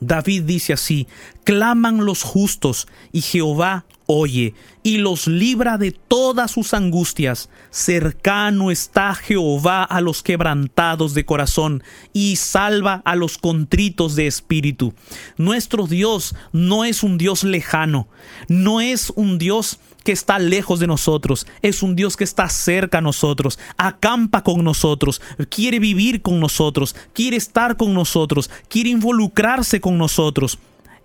David 0.00 0.44
dice 0.44 0.72
así, 0.72 1.06
claman 1.44 2.04
los 2.04 2.22
justos 2.22 2.88
y 3.12 3.22
Jehová 3.22 3.84
oye 4.08 4.54
y 4.82 4.96
los 4.96 5.26
libra 5.26 5.76
de 5.76 5.92
todas 5.92 6.50
sus 6.50 6.72
angustias. 6.72 7.50
Cercano 7.70 8.70
está 8.70 9.14
Jehová 9.14 9.84
a 9.84 10.00
los 10.00 10.22
quebrantados 10.22 11.12
de 11.12 11.26
corazón 11.26 11.82
y 12.14 12.36
salva 12.36 13.02
a 13.04 13.14
los 13.16 13.36
contritos 13.36 14.16
de 14.16 14.26
espíritu. 14.26 14.94
Nuestro 15.36 15.86
Dios 15.86 16.34
no 16.52 16.86
es 16.86 17.02
un 17.02 17.18
Dios 17.18 17.44
lejano, 17.44 18.08
no 18.48 18.80
es 18.80 19.12
un 19.14 19.36
Dios 19.36 19.78
que 20.04 20.12
está 20.12 20.38
lejos 20.38 20.80
de 20.80 20.86
nosotros, 20.86 21.46
es 21.60 21.82
un 21.82 21.94
Dios 21.94 22.16
que 22.16 22.24
está 22.24 22.48
cerca 22.48 22.98
a 22.98 23.02
nosotros, 23.02 23.58
acampa 23.76 24.42
con 24.42 24.64
nosotros, 24.64 25.20
quiere 25.50 25.80
vivir 25.80 26.22
con 26.22 26.40
nosotros, 26.40 26.96
quiere 27.12 27.36
estar 27.36 27.76
con 27.76 27.92
nosotros, 27.92 28.48
quiere 28.68 28.88
involucrarse 28.88 29.82
con 29.82 29.98
nosotros. 29.98 30.58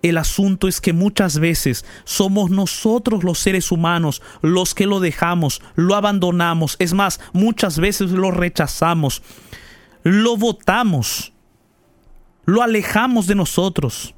El 0.04 0.18
asunto 0.18 0.68
es 0.68 0.82
que 0.82 0.92
muchas 0.92 1.38
veces 1.38 1.86
somos 2.04 2.50
nosotros 2.50 3.24
los 3.24 3.38
seres 3.38 3.72
humanos 3.72 4.20
los 4.42 4.74
que 4.74 4.84
lo 4.84 5.00
dejamos, 5.00 5.62
lo 5.76 5.94
abandonamos, 5.94 6.76
es 6.78 6.92
más, 6.92 7.20
muchas 7.32 7.78
veces 7.78 8.10
lo 8.10 8.30
rechazamos, 8.30 9.22
lo 10.02 10.36
votamos, 10.36 11.32
lo 12.44 12.60
alejamos 12.60 13.26
de 13.26 13.34
nosotros. 13.34 14.14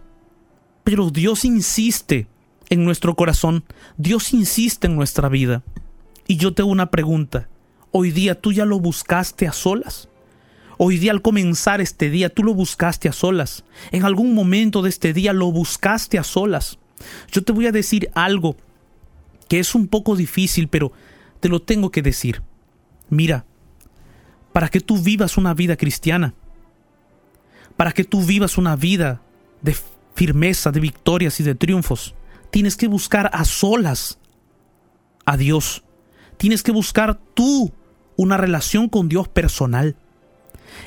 Pero 0.82 1.10
Dios 1.10 1.44
insiste 1.44 2.26
en 2.68 2.84
nuestro 2.84 3.14
corazón. 3.14 3.62
Dios 3.96 4.34
insiste 4.34 4.88
en 4.88 4.96
nuestra 4.96 5.28
vida. 5.28 5.62
Y 6.26 6.36
yo 6.36 6.52
tengo 6.52 6.70
una 6.70 6.90
pregunta. 6.90 7.48
Hoy 7.92 8.10
día 8.10 8.40
tú 8.40 8.50
ya 8.52 8.64
lo 8.64 8.80
buscaste 8.80 9.46
a 9.46 9.52
solas. 9.52 10.08
Hoy 10.78 10.98
día 10.98 11.12
al 11.12 11.22
comenzar 11.22 11.80
este 11.80 12.10
día 12.10 12.28
tú 12.28 12.42
lo 12.44 12.54
buscaste 12.54 13.08
a 13.08 13.12
solas. 13.12 13.64
En 13.92 14.04
algún 14.04 14.34
momento 14.34 14.82
de 14.82 14.90
este 14.90 15.12
día 15.12 15.32
lo 15.32 15.50
buscaste 15.50 16.18
a 16.18 16.24
solas. 16.24 16.78
Yo 17.30 17.42
te 17.42 17.52
voy 17.52 17.66
a 17.66 17.72
decir 17.72 18.10
algo 18.14 18.56
que 19.48 19.58
es 19.58 19.74
un 19.74 19.88
poco 19.88 20.16
difícil, 20.16 20.68
pero 20.68 20.92
te 21.40 21.48
lo 21.48 21.62
tengo 21.62 21.90
que 21.90 22.02
decir. 22.02 22.42
Mira, 23.08 23.46
para 24.52 24.68
que 24.68 24.80
tú 24.80 24.98
vivas 24.98 25.36
una 25.36 25.54
vida 25.54 25.76
cristiana, 25.76 26.34
para 27.76 27.92
que 27.92 28.04
tú 28.04 28.22
vivas 28.22 28.58
una 28.58 28.76
vida 28.76 29.22
de 29.62 29.76
firmeza, 30.14 30.72
de 30.72 30.80
victorias 30.80 31.40
y 31.40 31.42
de 31.42 31.54
triunfos, 31.54 32.14
tienes 32.50 32.76
que 32.76 32.88
buscar 32.88 33.30
a 33.32 33.44
solas 33.44 34.18
a 35.24 35.36
Dios. 35.36 35.84
Tienes 36.36 36.62
que 36.62 36.72
buscar 36.72 37.18
tú 37.34 37.72
una 38.16 38.36
relación 38.36 38.88
con 38.88 39.08
Dios 39.08 39.28
personal. 39.28 39.96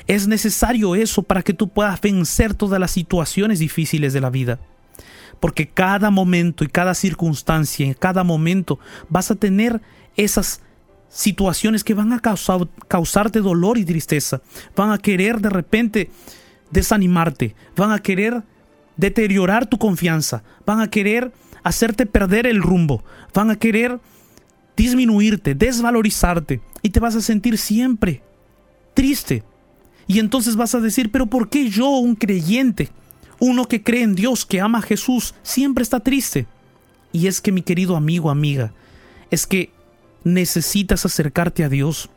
Es 0.06 0.26
necesario 0.26 0.94
eso 0.94 1.22
para 1.22 1.42
que 1.42 1.52
tú 1.52 1.68
puedas 1.68 2.00
vencer 2.00 2.54
todas 2.54 2.80
las 2.80 2.90
situaciones 2.90 3.58
difíciles 3.58 4.12
de 4.12 4.20
la 4.20 4.30
vida. 4.30 4.58
Porque 5.40 5.68
cada 5.68 6.10
momento 6.10 6.64
y 6.64 6.68
cada 6.68 6.94
circunstancia, 6.94 7.86
en 7.86 7.94
cada 7.94 8.24
momento 8.24 8.78
vas 9.08 9.30
a 9.30 9.36
tener 9.36 9.80
esas 10.16 10.60
situaciones 11.08 11.82
que 11.82 11.94
van 11.94 12.12
a 12.12 12.20
causar, 12.20 12.68
causarte 12.88 13.40
dolor 13.40 13.78
y 13.78 13.84
tristeza. 13.84 14.42
Van 14.76 14.92
a 14.92 14.98
querer 14.98 15.40
de 15.40 15.50
repente 15.50 16.10
desanimarte. 16.70 17.54
Van 17.76 17.90
a 17.90 18.00
querer 18.00 18.42
deteriorar 18.96 19.66
tu 19.66 19.78
confianza. 19.78 20.42
Van 20.66 20.80
a 20.80 20.90
querer 20.90 21.32
hacerte 21.62 22.06
perder 22.06 22.46
el 22.46 22.62
rumbo, 22.62 23.04
van 23.34 23.50
a 23.50 23.56
querer 23.56 24.00
disminuirte, 24.76 25.54
desvalorizarte 25.54 26.60
y 26.82 26.90
te 26.90 27.00
vas 27.00 27.16
a 27.16 27.20
sentir 27.20 27.58
siempre 27.58 28.22
triste. 28.94 29.42
Y 30.10 30.18
entonces 30.18 30.56
vas 30.56 30.74
a 30.74 30.80
decir, 30.80 31.12
pero 31.12 31.26
¿por 31.26 31.50
qué 31.50 31.70
yo, 31.70 31.88
un 31.88 32.16
creyente, 32.16 32.88
uno 33.38 33.68
que 33.68 33.84
cree 33.84 34.02
en 34.02 34.16
Dios, 34.16 34.44
que 34.44 34.60
ama 34.60 34.80
a 34.80 34.82
Jesús, 34.82 35.36
siempre 35.44 35.84
está 35.84 36.00
triste? 36.00 36.48
Y 37.12 37.28
es 37.28 37.40
que 37.40 37.52
mi 37.52 37.62
querido 37.62 37.94
amigo, 37.94 38.28
amiga, 38.28 38.72
es 39.30 39.46
que 39.46 39.70
necesitas 40.24 41.06
acercarte 41.06 41.62
a 41.62 41.68
Dios. 41.68 42.10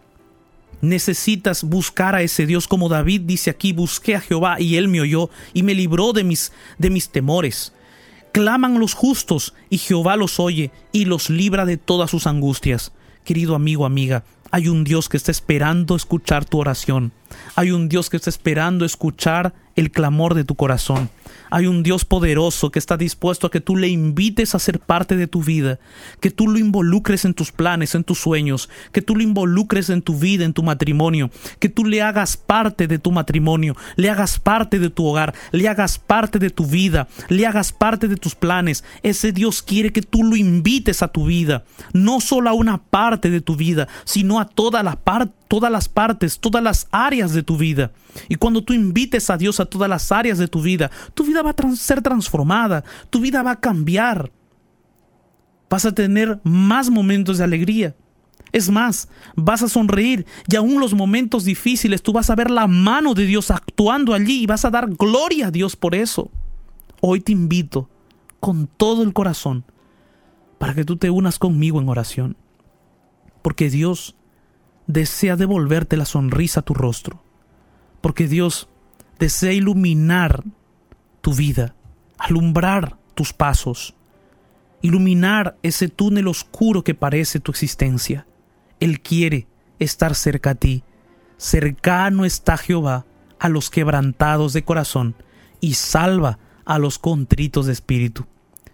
Necesitas 0.81 1.63
buscar 1.63 2.15
a 2.15 2.23
ese 2.23 2.47
Dios 2.47 2.67
como 2.67 2.89
David 2.89 3.21
dice 3.25 3.51
aquí, 3.51 3.73
busqué 3.73 4.15
a 4.15 4.21
Jehová 4.21 4.59
y 4.59 4.77
él 4.77 4.87
me 4.87 4.99
oyó 4.99 5.29
y 5.53 5.61
me 5.61 5.75
libró 5.75 6.13
de 6.13 6.23
mis 6.23 6.51
de 6.79 6.89
mis 6.89 7.09
temores. 7.09 7.73
Claman 8.31 8.79
los 8.79 8.95
justos 8.95 9.53
y 9.69 9.77
Jehová 9.77 10.15
los 10.15 10.39
oye 10.39 10.71
y 10.91 11.05
los 11.05 11.29
libra 11.29 11.67
de 11.67 11.77
todas 11.77 12.09
sus 12.09 12.25
angustias. 12.25 12.91
Querido 13.23 13.53
amigo, 13.53 13.85
amiga, 13.85 14.23
hay 14.53 14.67
un 14.67 14.83
Dios 14.83 15.09
que 15.09 15.17
está 15.17 15.31
esperando 15.31 15.95
escuchar 15.95 16.45
tu 16.45 16.59
oración. 16.59 17.11
Hay 17.55 17.71
un 17.71 17.89
Dios 17.89 18.11
que 18.11 18.17
está 18.17 18.29
esperando 18.29 18.85
escuchar 18.85 19.55
el 19.75 19.89
clamor 19.89 20.35
de 20.35 20.43
tu 20.43 20.53
corazón. 20.53 21.09
Hay 21.49 21.67
un 21.67 21.83
Dios 21.83 22.05
poderoso 22.05 22.71
que 22.71 22.79
está 22.79 22.97
dispuesto 22.97 23.47
a 23.47 23.51
que 23.51 23.61
tú 23.61 23.75
le 23.75 23.87
invites 23.87 24.55
a 24.55 24.59
ser 24.59 24.79
parte 24.79 25.15
de 25.15 25.27
tu 25.27 25.43
vida, 25.43 25.79
que 26.19 26.31
tú 26.31 26.47
lo 26.47 26.57
involucres 26.57 27.25
en 27.25 27.33
tus 27.33 27.51
planes, 27.51 27.95
en 27.95 28.03
tus 28.03 28.19
sueños, 28.19 28.69
que 28.91 29.01
tú 29.01 29.15
lo 29.15 29.23
involucres 29.23 29.89
en 29.89 30.01
tu 30.01 30.17
vida, 30.17 30.45
en 30.45 30.53
tu 30.53 30.63
matrimonio, 30.63 31.29
que 31.59 31.69
tú 31.69 31.85
le 31.85 32.01
hagas 32.01 32.37
parte 32.37 32.87
de 32.87 32.99
tu 32.99 33.11
matrimonio, 33.11 33.75
le 33.95 34.09
hagas 34.09 34.39
parte 34.39 34.79
de 34.79 34.89
tu 34.89 35.05
hogar, 35.05 35.33
le 35.51 35.67
hagas 35.67 35.99
parte 35.99 36.39
de 36.39 36.49
tu 36.49 36.65
vida, 36.65 37.07
le 37.29 37.45
hagas 37.45 37.71
parte 37.71 38.07
de 38.07 38.17
tus 38.17 38.35
planes. 38.35 38.83
Ese 39.03 39.31
Dios 39.31 39.61
quiere 39.61 39.91
que 39.91 40.01
tú 40.01 40.23
lo 40.23 40.35
invites 40.35 41.03
a 41.03 41.07
tu 41.07 41.25
vida, 41.25 41.65
no 41.93 42.19
solo 42.19 42.49
a 42.49 42.53
una 42.53 42.77
parte 42.77 43.29
de 43.29 43.41
tu 43.41 43.55
vida, 43.55 43.87
sino 44.05 44.39
a 44.39 44.45
todas 44.45 44.83
las 44.83 44.95
partes, 45.89 46.39
todas 46.39 46.63
las 46.63 46.87
áreas 46.91 47.33
de 47.33 47.43
tu 47.43 47.57
vida. 47.57 47.91
Y 48.29 48.35
cuando 48.35 48.63
tú 48.63 48.73
invites 48.73 49.29
a 49.29 49.37
Dios 49.37 49.59
a 49.59 49.65
todas 49.65 49.89
las 49.89 50.11
áreas 50.11 50.37
de 50.37 50.47
tu 50.47 50.61
vida, 50.61 50.91
tu 51.23 51.27
vida 51.27 51.41
va 51.41 51.51
a 51.51 51.75
ser 51.77 52.01
transformada, 52.01 52.83
tu 53.09 53.21
vida 53.21 53.41
va 53.43 53.51
a 53.51 53.59
cambiar. 53.59 54.29
Vas 55.69 55.85
a 55.85 55.93
tener 55.93 56.41
más 56.43 56.89
momentos 56.89 57.37
de 57.37 57.45
alegría. 57.45 57.95
Es 58.51 58.69
más, 58.69 59.07
vas 59.35 59.63
a 59.63 59.69
sonreír 59.69 60.25
y 60.47 60.57
aún 60.57 60.81
los 60.81 60.93
momentos 60.93 61.45
difíciles 61.45 62.03
tú 62.03 62.11
vas 62.11 62.29
a 62.29 62.35
ver 62.35 62.51
la 62.51 62.67
mano 62.67 63.13
de 63.13 63.25
Dios 63.25 63.51
actuando 63.51 64.13
allí 64.13 64.43
y 64.43 64.45
vas 64.45 64.65
a 64.65 64.69
dar 64.69 64.89
gloria 64.89 65.47
a 65.47 65.51
Dios 65.51 65.75
por 65.77 65.95
eso. 65.95 66.29
Hoy 66.99 67.21
te 67.21 67.31
invito 67.31 67.89
con 68.41 68.67
todo 68.67 69.01
el 69.01 69.13
corazón 69.13 69.63
para 70.59 70.75
que 70.75 70.83
tú 70.83 70.97
te 70.97 71.09
unas 71.09 71.39
conmigo 71.39 71.79
en 71.79 71.87
oración. 71.87 72.35
Porque 73.41 73.69
Dios 73.69 74.17
desea 74.87 75.37
devolverte 75.37 75.95
la 75.95 76.05
sonrisa 76.05 76.59
a 76.59 76.63
tu 76.63 76.73
rostro, 76.73 77.23
porque 78.01 78.27
Dios 78.27 78.67
desea 79.19 79.53
iluminar 79.53 80.43
tu 81.23 81.33
vida, 81.33 81.73
alumbrar 82.17 82.97
tus 83.15 83.31
pasos, 83.31 83.95
iluminar 84.81 85.57
ese 85.63 85.87
túnel 85.87 86.27
oscuro 86.27 86.83
que 86.83 86.95
parece 86.95 87.39
tu 87.39 87.49
existencia. 87.49 88.27
Él 88.81 88.99
quiere 88.99 89.47
estar 89.79 90.15
cerca 90.15 90.49
a 90.49 90.55
ti. 90.55 90.83
Cercano 91.37 92.25
está 92.25 92.57
Jehová 92.57 93.05
a 93.39 93.47
los 93.47 93.69
quebrantados 93.69 94.51
de 94.51 94.65
corazón 94.65 95.15
y 95.61 95.75
salva 95.75 96.39
a 96.65 96.77
los 96.77 96.99
contritos 96.99 97.67
de 97.67 97.71
espíritu. 97.71 98.25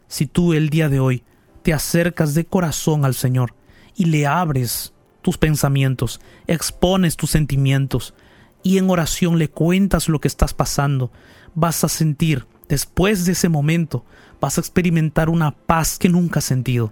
Si 0.08 0.26
tú 0.26 0.54
el 0.54 0.72
día 0.72 0.90
de 0.90 1.00
hoy 1.00 1.24
te 1.62 1.72
acercas 1.72 2.34
de 2.34 2.46
corazón 2.46 3.06
al 3.06 3.14
Señor 3.14 3.54
y 3.96 4.06
le 4.06 4.26
abres 4.26 4.96
tus 5.22 5.38
pensamientos, 5.38 6.20
expones 6.48 7.16
tus 7.16 7.30
sentimientos 7.30 8.16
y 8.64 8.80
en 8.80 8.90
oración 8.90 9.38
le 9.38 9.52
cuentas 9.52 10.10
lo 10.10 10.20
que 10.20 10.28
estás 10.28 10.56
pasando, 10.56 11.12
vas 11.56 11.84
a 11.84 11.90
sentir, 11.90 12.46
después 12.68 13.26
de 13.26 13.34
ese 13.34 13.50
momento, 13.50 14.06
vas 14.40 14.58
a 14.58 14.62
experimentar 14.62 15.30
una 15.30 15.52
paz 15.52 15.98
que 15.98 16.10
nunca 16.10 16.40
has 16.40 16.46
sentido 16.46 16.92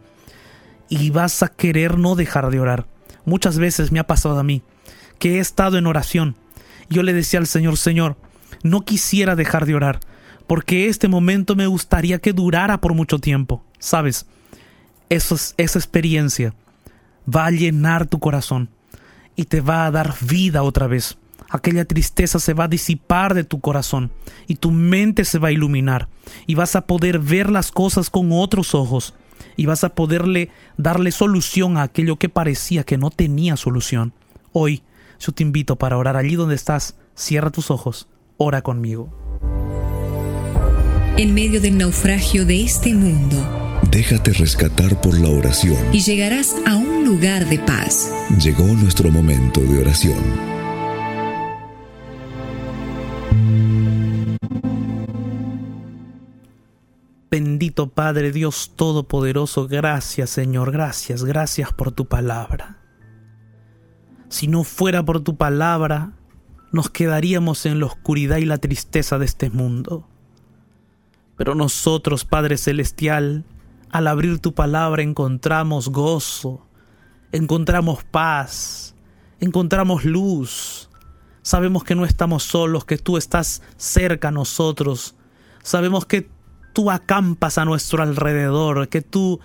y 0.89 1.10
vas 1.10 1.43
a 1.43 1.50
querer 1.50 1.98
no 1.98 2.15
dejar 2.15 2.50
de 2.50 2.60
orar. 2.60 2.88
Muchas 3.26 3.58
veces 3.58 3.91
me 3.91 4.00
ha 4.00 4.08
pasado 4.08 4.39
a 4.39 4.43
mí 4.43 4.63
que 5.20 5.36
he 5.36 5.39
estado 5.39 5.78
en 5.78 5.88
oración. 5.88 6.36
Yo 6.89 7.04
le 7.04 7.13
decía 7.13 7.39
al 7.39 7.48
Señor, 7.48 7.78
Señor, 7.78 8.17
no 8.63 8.82
quisiera 8.82 9.36
dejar 9.36 9.65
de 9.65 9.76
orar, 9.76 10.00
porque 10.48 10.88
este 10.88 11.08
momento 11.08 11.56
me 11.56 11.67
gustaría 11.67 12.20
que 12.20 12.34
durara 12.34 12.80
por 12.80 12.93
mucho 12.93 13.20
tiempo. 13.20 13.63
¿Sabes? 13.80 14.26
Esa 15.10 15.54
experiencia 15.58 16.54
va 17.28 17.46
a 17.46 17.52
llenar 17.52 18.08
tu 18.08 18.20
corazón 18.20 18.70
y 19.36 19.46
te 19.46 19.62
va 19.62 19.86
a 19.86 19.91
dar 19.91 20.15
vida 20.22 20.63
otra 20.63 20.88
vez. 20.88 21.17
Aquella 21.50 21.86
tristeza 21.86 22.40
se 22.40 22.54
va 22.54 22.66
a 22.66 22.70
disipar 22.70 23.34
de 23.34 23.44
tu 23.44 23.60
corazón 23.60 24.12
y 24.48 24.56
tu 24.56 24.72
mente 24.72 25.26
se 25.26 25.40
va 25.40 25.50
a 25.50 25.52
iluminar 25.52 26.10
y 26.46 26.56
vas 26.56 26.76
a 26.76 26.82
poder 26.82 27.20
ver 27.20 27.50
las 27.50 27.72
cosas 27.72 28.10
con 28.10 28.30
otros 28.32 28.76
ojos 28.76 29.14
y 29.56 29.66
vas 29.66 29.84
a 29.84 29.96
poderle 29.96 30.50
darle 30.78 31.12
solución 31.12 31.78
a 31.78 31.84
aquello 31.84 32.18
que 32.18 32.30
parecía 32.30 32.84
que 32.84 32.98
no 32.98 33.10
tenía 33.10 33.56
solución. 33.56 34.14
Hoy 34.52 34.84
yo 35.20 35.32
te 35.32 35.44
invito 35.44 35.78
para 35.78 35.98
orar 35.98 36.18
allí 36.18 36.36
donde 36.36 36.56
estás, 36.56 36.96
cierra 37.16 37.50
tus 37.50 37.72
ojos, 37.72 38.08
ora 38.38 38.62
conmigo. 38.62 39.10
En 41.18 41.34
medio 41.34 41.60
del 41.60 41.78
naufragio 41.78 42.46
de 42.46 42.62
este 42.62 42.94
mundo, 42.94 43.68
Déjate 43.92 44.34
rescatar 44.34 45.00
por 45.02 45.18
la 45.20 45.30
oración. 45.30 45.78
Y 45.94 46.02
llegarás 46.02 46.56
a 46.66 46.76
un 46.76 47.06
lugar 47.06 47.48
de 47.48 47.58
paz. 47.60 48.12
Llegó 48.42 48.66
nuestro 48.66 49.10
momento 49.12 49.62
de 49.62 49.80
oración. 49.80 50.57
Bendito 57.58 57.89
Padre 57.89 58.32
Dios 58.32 58.74
Todopoderoso, 58.76 59.67
gracias 59.67 60.30
Señor, 60.30 60.72
gracias, 60.72 61.24
gracias 61.24 61.74
por 61.74 61.91
tu 61.91 62.06
palabra. 62.06 62.78
Si 64.30 64.48
no 64.48 64.63
fuera 64.63 65.04
por 65.04 65.22
tu 65.22 65.38
palabra, 65.38 66.12
nos 66.72 66.91
quedaríamos 66.91 67.65
en 67.65 67.80
la 67.80 67.88
oscuridad 67.88 68.38
y 68.38 68.46
la 68.46 68.60
tristeza 68.60 69.17
de 69.17 69.26
este 69.26 69.50
mundo. 69.50 70.08
Pero 71.36 71.56
nosotros, 71.56 72.26
Padre 72.26 72.60
Celestial, 72.60 73.43
al 73.89 74.06
abrir 74.06 74.38
tu 74.38 74.54
palabra 74.54 75.02
encontramos 75.02 75.89
gozo, 75.89 76.63
encontramos 77.32 78.04
paz, 78.04 78.93
encontramos 79.39 80.06
luz. 80.06 80.91
Sabemos 81.41 81.84
que 81.84 81.96
no 81.96 82.06
estamos 82.06 82.43
solos, 82.43 82.86
que 82.86 83.00
tú 83.00 83.17
estás 83.17 83.63
cerca 83.78 84.28
a 84.28 84.32
nosotros. 84.32 85.15
Sabemos 85.63 86.06
que 86.06 86.37
tú 86.78 86.91
acampas 86.91 87.57
a 87.57 87.65
nuestro 87.65 88.03
alrededor, 88.03 88.88
que 88.88 89.01
tú 89.01 89.39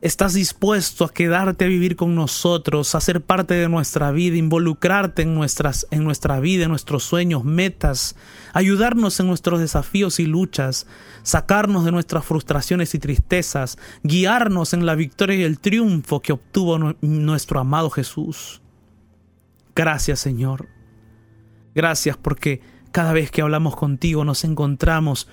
estás 0.00 0.34
dispuesto 0.34 1.04
a 1.04 1.12
quedarte 1.12 1.64
a 1.64 1.66
vivir 1.66 1.96
con 1.96 2.14
nosotros, 2.14 2.94
a 2.94 3.00
ser 3.00 3.20
parte 3.20 3.54
de 3.54 3.68
nuestra 3.68 4.12
vida, 4.12 4.36
involucrarte 4.36 5.22
en, 5.22 5.34
nuestras, 5.34 5.88
en 5.90 6.04
nuestra 6.04 6.38
vida, 6.38 6.62
en 6.62 6.70
nuestros 6.70 7.02
sueños, 7.02 7.42
metas, 7.42 8.14
ayudarnos 8.52 9.18
en 9.18 9.26
nuestros 9.26 9.58
desafíos 9.58 10.20
y 10.20 10.26
luchas, 10.26 10.86
sacarnos 11.24 11.84
de 11.84 11.90
nuestras 11.90 12.24
frustraciones 12.24 12.94
y 12.94 13.00
tristezas, 13.00 13.76
guiarnos 14.04 14.72
en 14.72 14.86
la 14.86 14.94
victoria 14.94 15.38
y 15.38 15.42
el 15.42 15.58
triunfo 15.58 16.22
que 16.22 16.32
obtuvo 16.32 16.94
nuestro 17.00 17.58
amado 17.58 17.90
Jesús. 17.90 18.62
Gracias 19.74 20.20
Señor. 20.20 20.68
Gracias 21.74 22.16
porque 22.16 22.60
cada 22.92 23.12
vez 23.12 23.32
que 23.32 23.42
hablamos 23.42 23.74
contigo 23.74 24.24
nos 24.24 24.44
encontramos 24.44 25.26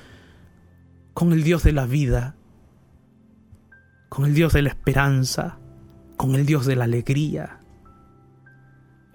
con 1.14 1.32
el 1.32 1.44
Dios 1.44 1.64
de 1.64 1.74
la 1.74 1.86
vida, 1.86 2.36
con 4.10 4.26
el 4.26 4.34
Dios 4.34 4.54
de 4.54 4.64
la 4.64 4.70
esperanza, 4.70 5.60
con 6.18 6.36
el 6.36 6.46
Dios 6.46 6.66
de 6.66 6.76
la 6.76 6.86
alegría. 6.86 7.60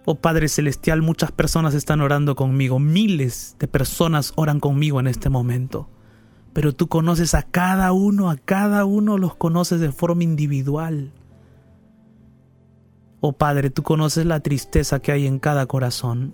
Oh 0.05 0.15
Padre 0.15 0.49
Celestial, 0.49 1.03
muchas 1.03 1.33
personas 1.33 1.75
están 1.75 2.01
orando 2.01 2.37
conmigo, 2.37 2.79
miles 2.79 3.57
de 3.59 3.69
personas 3.69 4.33
oran 4.37 4.61
conmigo 4.61 5.01
en 5.01 5.09
este 5.09 5.29
momento, 5.29 5.91
pero 6.53 6.73
tú 6.73 6.89
conoces 6.89 7.35
a 7.35 7.43
cada 7.43 7.93
uno, 7.93 8.31
a 8.31 8.37
cada 8.37 8.85
uno 8.85 9.19
los 9.19 9.35
conoces 9.35 9.81
de 9.81 9.93
forma 9.93 10.23
individual. 10.23 11.13
Oh 13.21 13.33
Padre, 13.33 13.71
tú 13.71 13.83
conoces 13.83 14.25
la 14.25 14.41
tristeza 14.41 15.01
que 15.01 15.11
hay 15.11 15.27
en 15.27 15.41
cada 15.41 15.67
corazón. 15.67 16.33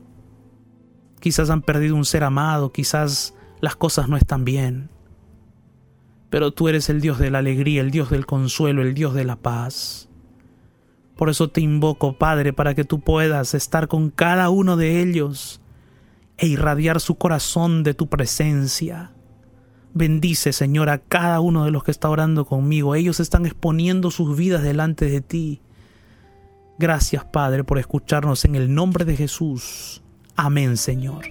Quizás 1.21 1.49
han 1.49 1.63
perdido 1.63 1.97
un 1.97 2.05
ser 2.05 2.23
amado, 2.23 2.71
quizás 2.71 3.35
las 3.61 3.77
cosas 3.77 4.11
no 4.11 4.19
están 4.19 4.45
bien 4.45 4.94
pero 6.35 6.51
tú 6.51 6.67
eres 6.67 6.91
el 6.91 7.01
Dios 7.01 7.21
de 7.21 7.31
la 7.31 7.39
alegría, 7.39 7.81
el 7.81 7.93
Dios 7.93 8.11
del 8.11 8.27
consuelo, 8.27 8.83
el 8.83 8.93
Dios 8.93 9.15
de 9.15 9.23
la 9.23 9.37
paz. 9.37 10.09
Por 11.17 11.31
eso 11.31 11.49
te 11.49 11.61
invoco, 11.61 12.19
Padre, 12.19 12.53
para 12.53 12.75
que 12.75 12.83
tú 12.83 12.99
puedas 12.99 13.55
estar 13.55 13.87
con 13.87 14.11
cada 14.11 14.51
uno 14.51 14.77
de 14.77 15.01
ellos 15.01 15.61
e 16.37 16.49
irradiar 16.49 16.99
su 16.99 17.15
corazón 17.15 17.85
de 17.85 17.95
tu 17.95 18.09
presencia. 18.09 19.13
Bendice, 19.93 20.53
Señor, 20.53 20.89
a 20.89 20.99
cada 20.99 21.39
uno 21.39 21.67
de 21.67 21.71
los 21.71 21.85
que 21.85 21.93
está 21.93 22.11
orando 22.11 22.47
conmigo. 22.47 22.97
Ellos 22.97 23.21
están 23.21 23.47
exponiendo 23.47 24.11
sus 24.11 24.37
vidas 24.37 24.65
delante 24.65 25.05
de 25.05 25.21
ti. 25.21 25.61
Gracias, 26.81 27.25
Padre, 27.27 27.63
por 27.63 27.79
escucharnos 27.79 28.45
en 28.45 28.57
el 28.57 28.75
nombre 28.75 29.05
de 29.05 29.15
Jesús. 29.15 30.03
Amén, 30.35 30.79
Señor. 30.79 31.27